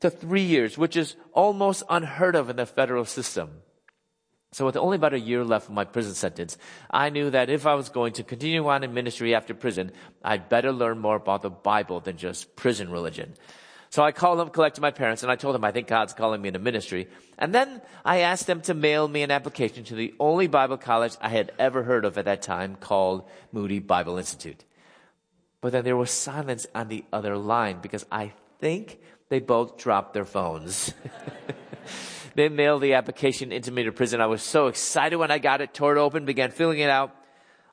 [0.00, 3.62] to three years, which is almost unheard of in the federal system.
[4.52, 6.56] So with only about a year left of my prison sentence,
[6.90, 9.92] I knew that if I was going to continue on in ministry after prison,
[10.24, 13.34] I'd better learn more about the Bible than just prison religion.
[13.90, 16.42] So I called them, collected my parents, and I told them I think God's calling
[16.42, 17.08] me into ministry.
[17.38, 21.16] And then I asked them to mail me an application to the only Bible college
[21.20, 24.64] I had ever heard of at that time called Moody Bible Institute.
[25.60, 30.14] But then there was silence on the other line because I think they both dropped
[30.14, 30.92] their phones.
[32.38, 34.20] They mailed the application into me to prison.
[34.20, 37.12] I was so excited when I got it, tore it open, began filling it out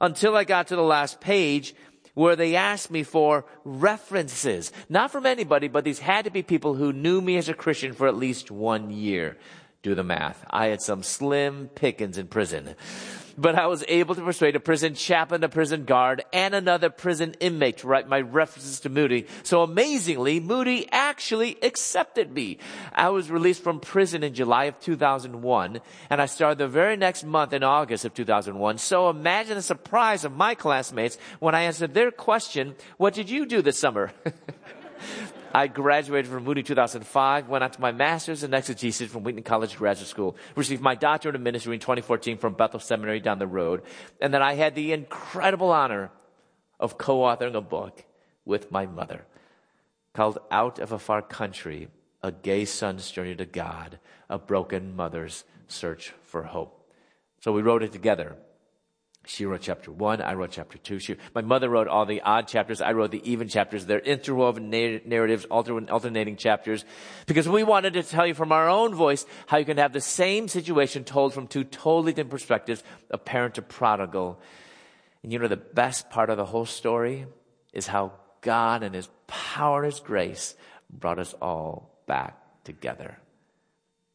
[0.01, 1.75] until I got to the last page
[2.15, 4.71] where they asked me for references.
[4.89, 7.93] Not from anybody, but these had to be people who knew me as a Christian
[7.93, 9.37] for at least one year.
[9.85, 10.43] Do the math.
[10.49, 12.73] I had some slim pickings in prison.
[13.37, 17.35] But I was able to persuade a prison chaplain, a prison guard, and another prison
[17.39, 19.27] inmate to write my references to Moody.
[19.43, 22.57] So amazingly, Moody actually accepted me.
[22.93, 25.79] I was released from prison in July of 2001,
[26.09, 28.79] and I started the very next month in August of 2001.
[28.79, 33.45] So imagine the surprise of my classmates when I answered their question, what did you
[33.45, 34.11] do this summer?
[35.55, 39.77] I graduated from Moody 2005, went on to my master's in exegesis from Wheaton College
[39.77, 43.81] Graduate School, received my doctorate in ministry in 2014 from Bethel Seminary down the road,
[44.19, 46.11] and then I had the incredible honor
[46.77, 48.03] of co-authoring a book
[48.43, 49.23] with my mother
[50.11, 51.87] called Out of a Far Country,
[52.21, 53.97] A Gay Son's Journey to God,
[54.29, 56.85] A Broken Mother's Search for Hope.
[57.39, 58.35] So we wrote it together.
[59.27, 60.21] She wrote chapter one.
[60.21, 60.99] I wrote chapter two.
[60.99, 62.81] She, my mother wrote all the odd chapters.
[62.81, 63.85] I wrote the even chapters.
[63.85, 66.85] They're interwoven narratives, alternating chapters,
[67.25, 70.01] because we wanted to tell you from our own voice how you can have the
[70.01, 74.39] same situation told from two totally different perspectives, a parent to prodigal.
[75.23, 77.25] And you know, the best part of the whole story
[77.73, 80.55] is how God and His power and His grace
[80.89, 83.17] brought us all back together.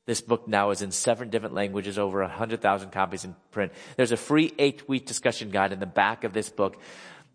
[0.07, 3.73] This book now is in seven different languages, over 100,000 copies in print.
[3.97, 6.81] There's a free eight week discussion guide in the back of this book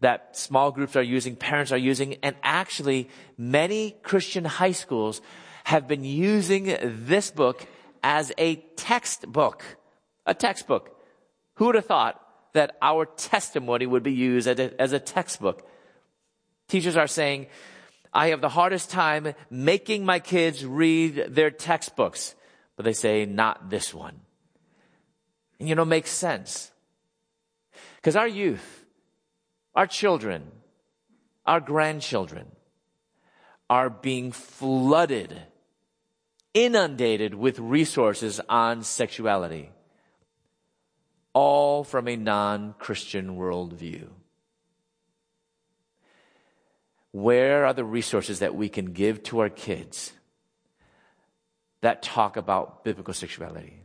[0.01, 5.21] that small groups are using, parents are using, and actually many Christian high schools
[5.63, 7.65] have been using this book
[8.03, 9.63] as a textbook.
[10.25, 10.99] A textbook.
[11.55, 12.21] Who would have thought
[12.53, 15.67] that our testimony would be used as a, as a textbook?
[16.67, 17.47] Teachers are saying,
[18.13, 22.35] I have the hardest time making my kids read their textbooks
[22.75, 24.19] but they say, not this one.
[25.59, 26.71] And you know, makes sense.
[27.95, 28.85] Because our youth,
[29.73, 30.51] our children,
[31.45, 32.47] our grandchildren
[33.69, 35.41] are being flooded,
[36.53, 39.71] inundated with resources on sexuality,
[41.33, 44.07] all from a non-Christian worldview.
[47.11, 50.11] Where are the resources that we can give to our kids
[51.85, 53.83] that talk about biblical sexuality.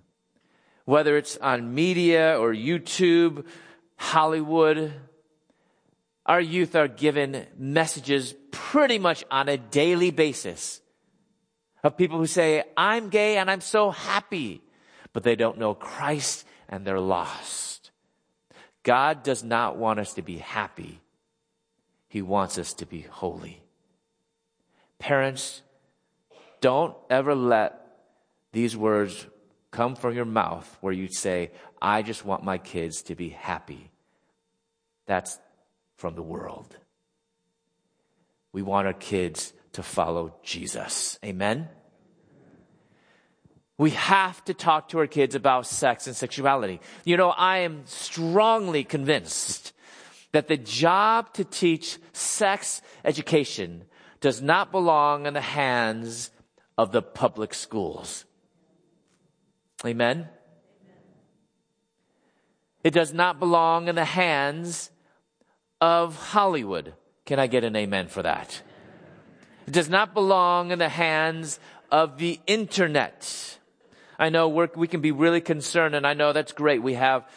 [0.87, 3.45] Whether it's on media or YouTube,
[3.97, 4.95] Hollywood,
[6.25, 10.81] our youth are given messages pretty much on a daily basis
[11.85, 14.63] of people who say, I'm gay and I'm so happy,
[15.13, 17.91] but they don't know Christ and they're lost.
[18.83, 21.01] God does not want us to be happy.
[22.09, 23.63] He wants us to be holy.
[24.99, 25.61] Parents,
[26.63, 27.80] don't ever let
[28.53, 29.27] these words
[29.71, 33.91] come from your mouth where you say, I just want my kids to be happy.
[35.07, 35.39] That's
[35.97, 36.77] from the world.
[38.53, 41.19] We want our kids to follow Jesus.
[41.25, 41.69] Amen?
[43.79, 46.81] We have to talk to our kids about sex and sexuality.
[47.05, 49.73] You know, I am strongly convinced
[50.33, 53.85] that the job to teach sex education
[54.21, 56.31] does not belong in the hands
[56.77, 58.27] of the public schools.
[59.85, 60.29] Amen?
[62.83, 64.91] It does not belong in the hands
[65.81, 66.95] of Hollywood.
[67.25, 68.63] Can I get an amen for that?
[69.67, 71.61] It does not belong in the hands
[71.91, 73.59] of the internet.
[74.19, 76.83] I know we can be really concerned, and I know that's great.
[76.83, 77.29] We have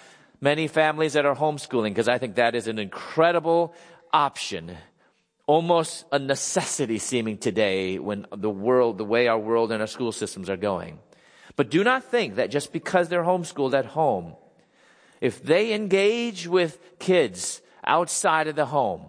[0.41, 3.73] many families that are homeschooling because I think that is an incredible
[4.11, 4.75] option.
[5.45, 10.11] Almost a necessity seeming today when the world, the way our world and our school
[10.11, 10.99] systems are going.
[11.55, 14.35] But do not think that just because they're homeschooled at home,
[15.21, 19.05] if they engage with kids outside of the home,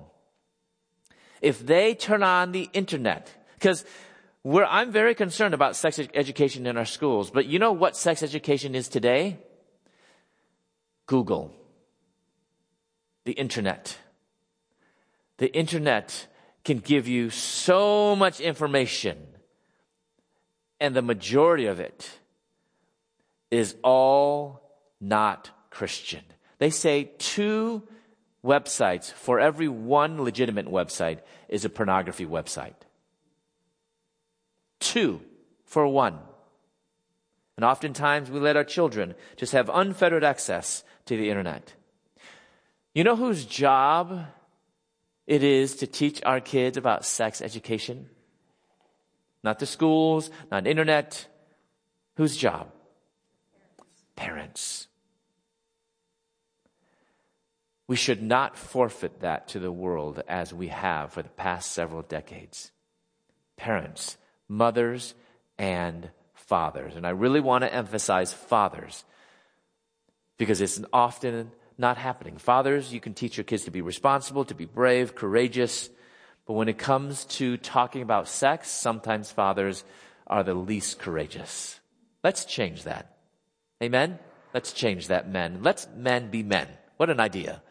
[1.40, 3.84] if they turn on the internet, because
[4.44, 8.74] I'm very concerned about sex education in our schools, but you know what sex education
[8.74, 9.38] is today?
[11.06, 11.52] Google.
[13.24, 13.98] The internet.
[15.38, 16.26] The internet
[16.62, 19.18] can give you so much information,
[20.78, 22.18] and the majority of it
[23.54, 26.22] is all not Christian.
[26.58, 27.82] They say two
[28.44, 32.74] websites for every one legitimate website is a pornography website.
[34.80, 35.20] Two
[35.64, 36.18] for one.
[37.56, 41.74] And oftentimes we let our children just have unfettered access to the internet.
[42.94, 44.26] You know whose job
[45.26, 48.08] it is to teach our kids about sex education?
[49.42, 51.26] Not the schools, not internet.
[52.16, 52.73] Whose job?
[54.16, 54.88] Parents.
[57.86, 62.02] We should not forfeit that to the world as we have for the past several
[62.02, 62.72] decades.
[63.56, 64.16] Parents,
[64.48, 65.14] mothers,
[65.58, 66.96] and fathers.
[66.96, 69.04] And I really want to emphasize fathers
[70.38, 72.38] because it's often not happening.
[72.38, 75.90] Fathers, you can teach your kids to be responsible, to be brave, courageous.
[76.46, 79.84] But when it comes to talking about sex, sometimes fathers
[80.26, 81.80] are the least courageous.
[82.22, 83.13] Let's change that.
[83.82, 84.18] Amen?
[84.52, 85.60] Let's change that, men.
[85.62, 86.68] Let's men be men.
[86.96, 87.62] What an idea.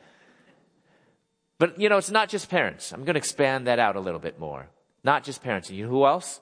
[1.58, 2.92] But, you know, it's not just parents.
[2.92, 4.70] I'm going to expand that out a little bit more.
[5.04, 5.70] Not just parents.
[5.70, 6.42] You know who else?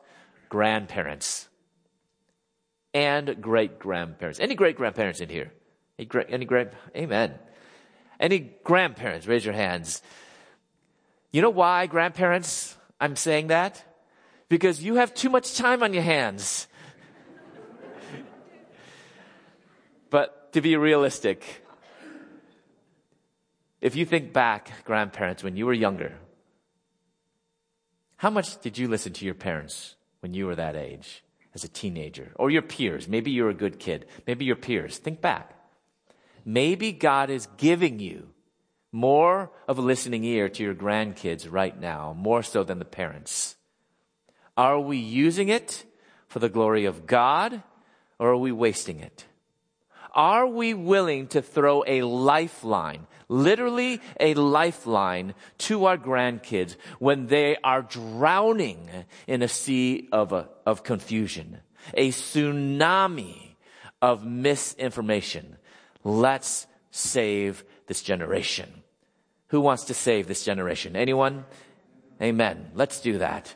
[0.49, 1.47] Grandparents.
[2.93, 4.39] And great grandparents.
[4.39, 5.51] Any great grandparents in here?
[5.99, 7.35] Any great, any great, amen.
[8.19, 10.01] Any grandparents, raise your hands.
[11.31, 13.83] You know why, grandparents, I'm saying that?
[14.49, 16.67] Because you have too much time on your hands.
[20.09, 21.65] but to be realistic,
[23.79, 26.13] if you think back, grandparents, when you were younger,
[28.17, 31.23] how much did you listen to your parents when you were that age
[31.55, 32.31] as a teenager?
[32.35, 33.07] Or your peers?
[33.07, 34.05] Maybe you're a good kid.
[34.27, 34.97] Maybe your peers.
[34.97, 35.55] Think back.
[36.45, 38.29] Maybe God is giving you
[38.91, 43.55] more of a listening ear to your grandkids right now, more so than the parents.
[44.57, 45.85] Are we using it
[46.27, 47.63] for the glory of God
[48.19, 49.25] or are we wasting it?
[50.13, 57.55] Are we willing to throw a lifeline, literally a lifeline to our grandkids when they
[57.63, 58.89] are drowning
[59.27, 61.59] in a sea of, a, of confusion,
[61.93, 63.55] a tsunami
[64.01, 65.55] of misinformation?
[66.03, 68.69] Let's save this generation.
[69.47, 70.95] Who wants to save this generation?
[70.95, 71.45] Anyone?
[72.21, 72.71] Amen.
[72.73, 73.53] Let's do that.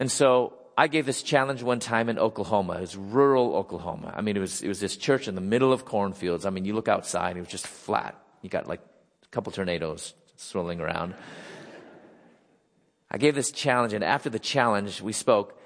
[0.00, 2.74] And so I gave this challenge one time in Oklahoma.
[2.74, 4.12] It was rural Oklahoma.
[4.14, 6.44] I mean, it was, it was this church in the middle of cornfields.
[6.44, 8.20] I mean, you look outside, it was just flat.
[8.42, 8.80] You got like
[9.24, 11.14] a couple tornadoes swirling around.
[13.10, 15.58] I gave this challenge, and after the challenge, we spoke.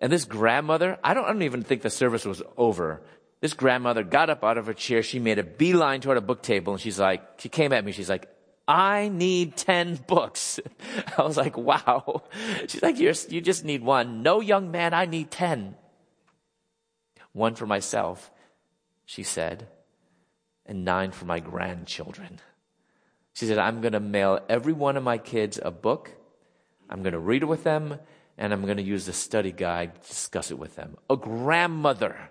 [0.00, 3.02] And this grandmother, I don't, I don't even think the service was over.
[3.40, 5.02] This grandmother got up out of her chair.
[5.02, 7.92] She made a beeline toward a book table, and she's like, she came at me.
[7.92, 8.28] She's like,
[8.70, 10.60] I need 10 books.
[11.18, 12.22] I was like, wow.
[12.68, 14.22] She's like, You're, you just need one.
[14.22, 15.74] No, young man, I need 10.
[17.32, 18.30] One for myself,
[19.04, 19.66] she said,
[20.66, 22.38] and nine for my grandchildren.
[23.32, 26.12] She said, I'm going to mail every one of my kids a book.
[26.88, 27.98] I'm going to read it with them,
[28.38, 30.96] and I'm going to use the study guide to discuss it with them.
[31.08, 32.30] A grandmother.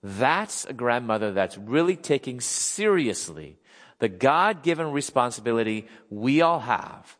[0.00, 3.58] That's a grandmother that's really taking seriously
[3.98, 7.18] the God given responsibility we all have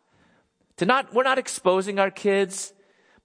[0.78, 2.72] to not, we're not exposing our kids,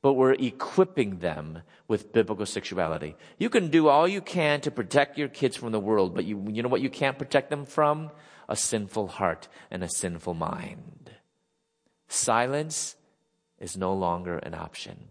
[0.01, 3.15] but we're equipping them with biblical sexuality.
[3.37, 6.45] You can do all you can to protect your kids from the world, but you,
[6.49, 8.11] you know what you can't protect them from?
[8.49, 11.11] A sinful heart and a sinful mind.
[12.07, 12.95] Silence
[13.59, 15.09] is no longer an option.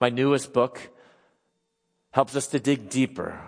[0.00, 0.90] My newest book
[2.12, 3.38] helps us to dig deeper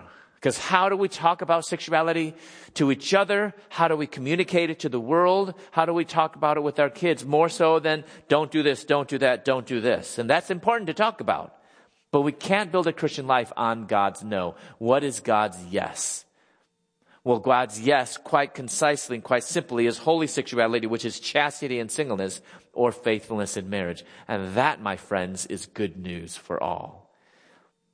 [0.45, 2.35] because how do we talk about sexuality
[2.75, 3.55] to each other?
[3.71, 5.55] How do we communicate it to the world?
[5.71, 7.25] How do we talk about it with our kids?
[7.25, 10.19] More so than don't do this, don't do that, don't do this.
[10.19, 11.57] And that's important to talk about.
[12.13, 14.57] But we can't build a Christian life on God's no.
[14.77, 16.27] What is God's yes?
[17.25, 21.91] Well, God's yes, quite concisely and quite simply, is holy sexuality, which is chastity and
[21.91, 22.43] singleness,
[22.75, 24.05] or faithfulness in marriage.
[24.29, 27.04] And that, my friends, is good news for all.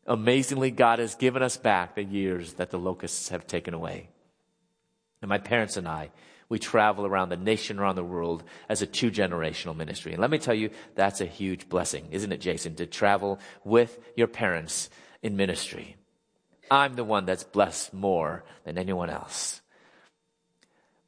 [0.07, 4.09] Amazingly, God has given us back the years that the locusts have taken away.
[5.23, 6.11] And my parents and I,
[6.49, 10.13] we travel around the nation, around the world as a two generational ministry.
[10.13, 13.99] And let me tell you, that's a huge blessing, isn't it, Jason, to travel with
[14.17, 14.91] your parents
[15.23, 15.97] in ministry.
[16.71, 19.61] I'm the one that's blessed more than anyone else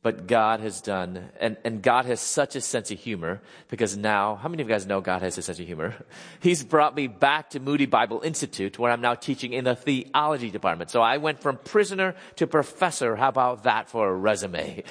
[0.02, 4.34] but God has done, and, and God has such a sense of humor because now,
[4.34, 5.94] how many of you guys know God has a sense of humor?
[6.40, 10.50] He's brought me back to Moody Bible Institute where I'm now teaching in the theology
[10.50, 10.90] department.
[10.90, 13.14] So I went from prisoner to professor.
[13.14, 14.82] How about that for a resume?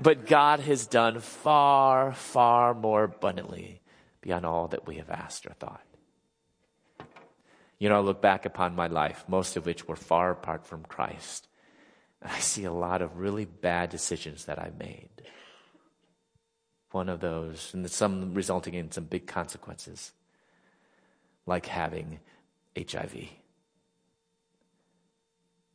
[0.00, 3.80] But God has done far, far more abundantly
[4.20, 5.82] beyond all that we have asked or thought.
[7.80, 10.84] You know, I look back upon my life, most of which were far apart from
[10.84, 11.48] Christ.
[12.24, 15.10] I see a lot of really bad decisions that I made.
[16.90, 20.12] One of those, and some resulting in some big consequences,
[21.44, 22.20] like having
[22.76, 23.14] HIV.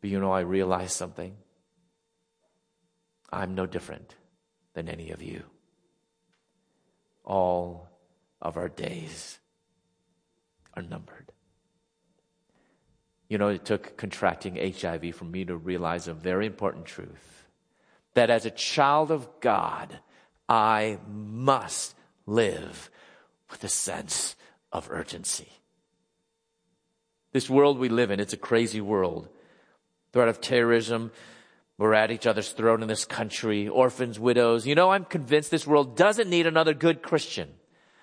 [0.01, 1.35] But you know, I realized something.
[3.31, 4.15] I'm no different
[4.73, 5.43] than any of you.
[7.25, 7.89] All
[8.41, 9.39] of our days
[10.73, 11.31] are numbered.
[13.29, 17.45] You know, it took contracting HIV for me to realize a very important truth
[18.15, 19.99] that as a child of God,
[20.49, 22.89] I must live
[23.51, 24.35] with a sense
[24.71, 25.47] of urgency.
[27.31, 29.29] This world we live in, it's a crazy world.
[30.11, 31.11] Threat of terrorism,
[31.77, 34.65] we're at each other's throat in this country, orphans, widows.
[34.65, 37.49] You know, I'm convinced this world doesn't need another good Christian.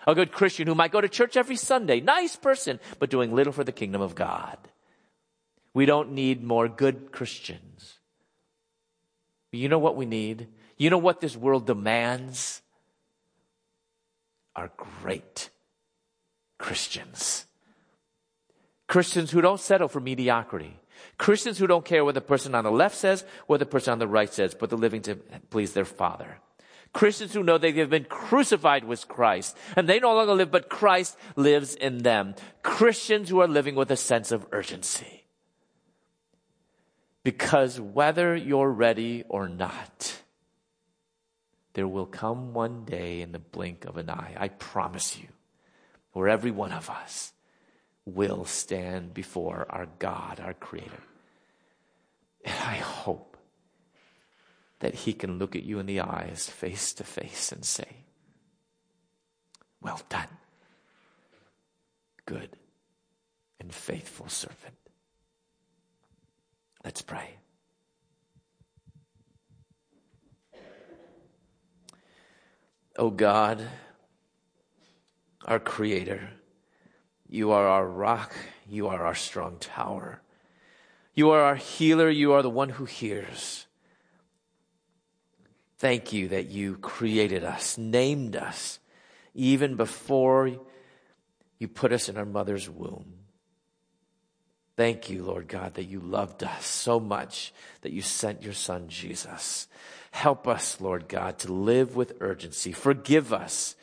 [0.07, 3.53] A good Christian who might go to church every Sunday, nice person, but doing little
[3.53, 4.57] for the kingdom of God.
[5.77, 7.99] We don't need more good Christians.
[9.53, 10.49] You know what we need?
[10.79, 12.63] You know what this world demands?
[14.55, 14.71] Are
[15.03, 15.51] great
[16.59, 17.45] Christians.
[18.89, 20.81] Christians who don't settle for mediocrity.
[21.19, 23.99] Christians who don't care what the person on the left says, what the person on
[23.99, 25.17] the right says, but they're living to
[25.51, 26.39] please their Father.
[26.95, 30.71] Christians who know they have been crucified with Christ and they no longer live, but
[30.71, 32.35] Christ lives in them.
[32.63, 35.26] Christians who are living with a sense of urgency.
[37.27, 40.23] Because whether you're ready or not,
[41.73, 45.27] there will come one day in the blink of an eye, I promise you,
[46.13, 47.33] where every one of us
[48.05, 51.03] will stand before our God, our Creator.
[52.45, 53.37] And I hope
[54.79, 58.05] that He can look at you in the eyes, face to face, and say,
[59.83, 60.29] Well done,
[62.25, 62.51] good
[63.59, 64.77] and faithful servant.
[66.87, 67.31] Let's pray.
[72.97, 73.61] Oh God,
[75.47, 76.31] our Creator,
[77.29, 78.37] you are our rock,
[78.69, 80.23] you are our strong tower.
[81.13, 83.67] You are our healer, you are the one who hears.
[85.79, 88.79] Thank you that you created us, named us,
[89.35, 90.53] even before
[91.59, 93.26] you put us in our mother's womb.
[94.77, 98.89] Thank you, Lord God, that you loved us so much that you sent your son
[98.89, 99.69] Jesus.
[100.11, 102.73] Help us, Lord God, to live with urgency.
[102.73, 103.75] Forgive us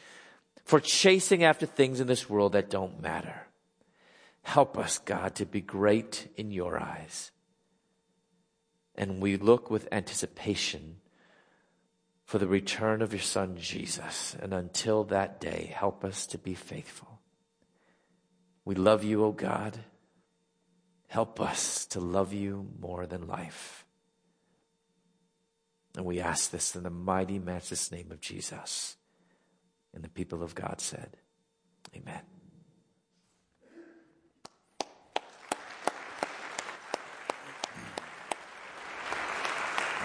[0.64, 3.48] for chasing after things in this world that don't matter.
[4.44, 7.32] Help us, God, to be great in your eyes.
[8.96, 10.98] And we look with anticipation
[12.24, 14.36] for the return of your son Jesus.
[14.39, 17.20] And until that day, help us to be faithful.
[18.66, 19.80] We love you, O God.
[21.14, 23.86] Help us to love you more than life.
[25.95, 28.97] And we ask this in the mighty, matchless name of Jesus.
[29.93, 31.16] And the people of God said,
[31.95, 32.22] Amen.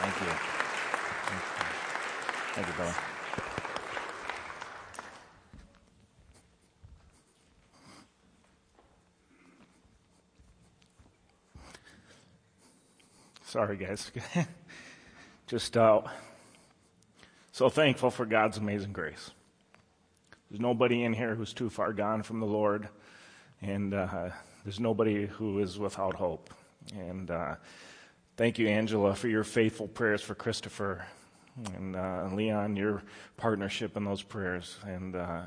[0.03, 0.27] Thank you.
[2.53, 3.18] Thank you, brother.
[13.49, 14.13] Sorry, guys.
[15.47, 16.03] Just uh,
[17.51, 19.31] so thankful for God's amazing grace.
[20.51, 22.91] There's nobody in here who's too far gone from the Lord,
[23.63, 24.29] and uh,
[24.65, 26.51] there's nobody who is without hope.
[26.95, 27.55] And uh,
[28.37, 31.07] thank you, Angela, for your faithful prayers for Christopher
[31.75, 33.03] and uh, Leon, your
[33.39, 34.77] partnership in those prayers.
[34.87, 35.41] And uh,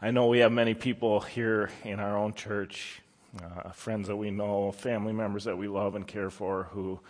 [0.00, 3.02] I know we have many people here in our own church,
[3.38, 7.00] uh, friends that we know, family members that we love and care for, who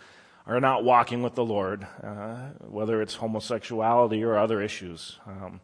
[0.47, 5.19] are not walking with the Lord, uh, whether it's homosexuality or other issues.
[5.25, 5.59] Um,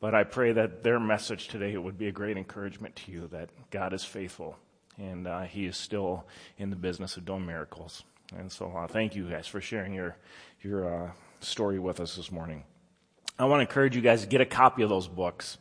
[0.00, 3.50] but I pray that their message today would be a great encouragement to you that
[3.70, 4.56] God is faithful
[4.98, 6.26] and uh, He is still
[6.58, 8.02] in the business of doing miracles.
[8.36, 10.16] And so, uh, thank you guys for sharing your
[10.62, 11.10] your uh,
[11.40, 12.64] story with us this morning.
[13.38, 15.58] I want to encourage you guys to get a copy of those books.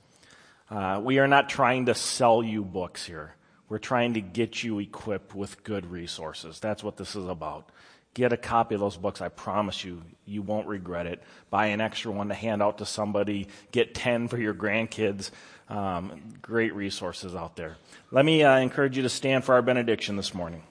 [0.69, 3.35] Uh, we are not trying to sell you books here.
[3.67, 6.59] We're trying to get you equipped with good resources.
[6.59, 7.69] That's what this is about.
[8.13, 9.21] Get a copy of those books.
[9.21, 11.23] I promise you, you won't regret it.
[11.49, 13.47] Buy an extra one to hand out to somebody.
[13.71, 15.31] Get 10 for your grandkids.
[15.67, 17.77] Um, great resources out there.
[18.11, 20.61] Let me uh, encourage you to stand for our benediction this morning.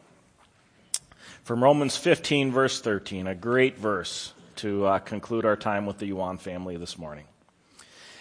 [1.43, 6.07] From Romans 15, verse 13, a great verse to uh, conclude our time with the
[6.07, 7.25] Yuan family this morning.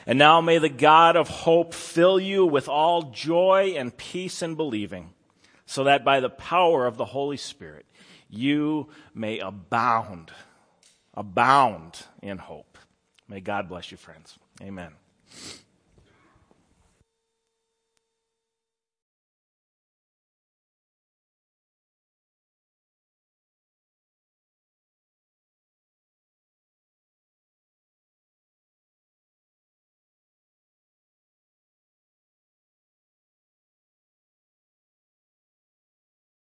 [0.07, 4.55] And now may the God of hope fill you with all joy and peace in
[4.55, 5.11] believing,
[5.67, 7.85] so that by the power of the Holy Spirit,
[8.31, 10.31] you may abound,
[11.13, 12.77] abound in hope.
[13.27, 14.39] May God bless you, friends.
[14.61, 14.93] Amen.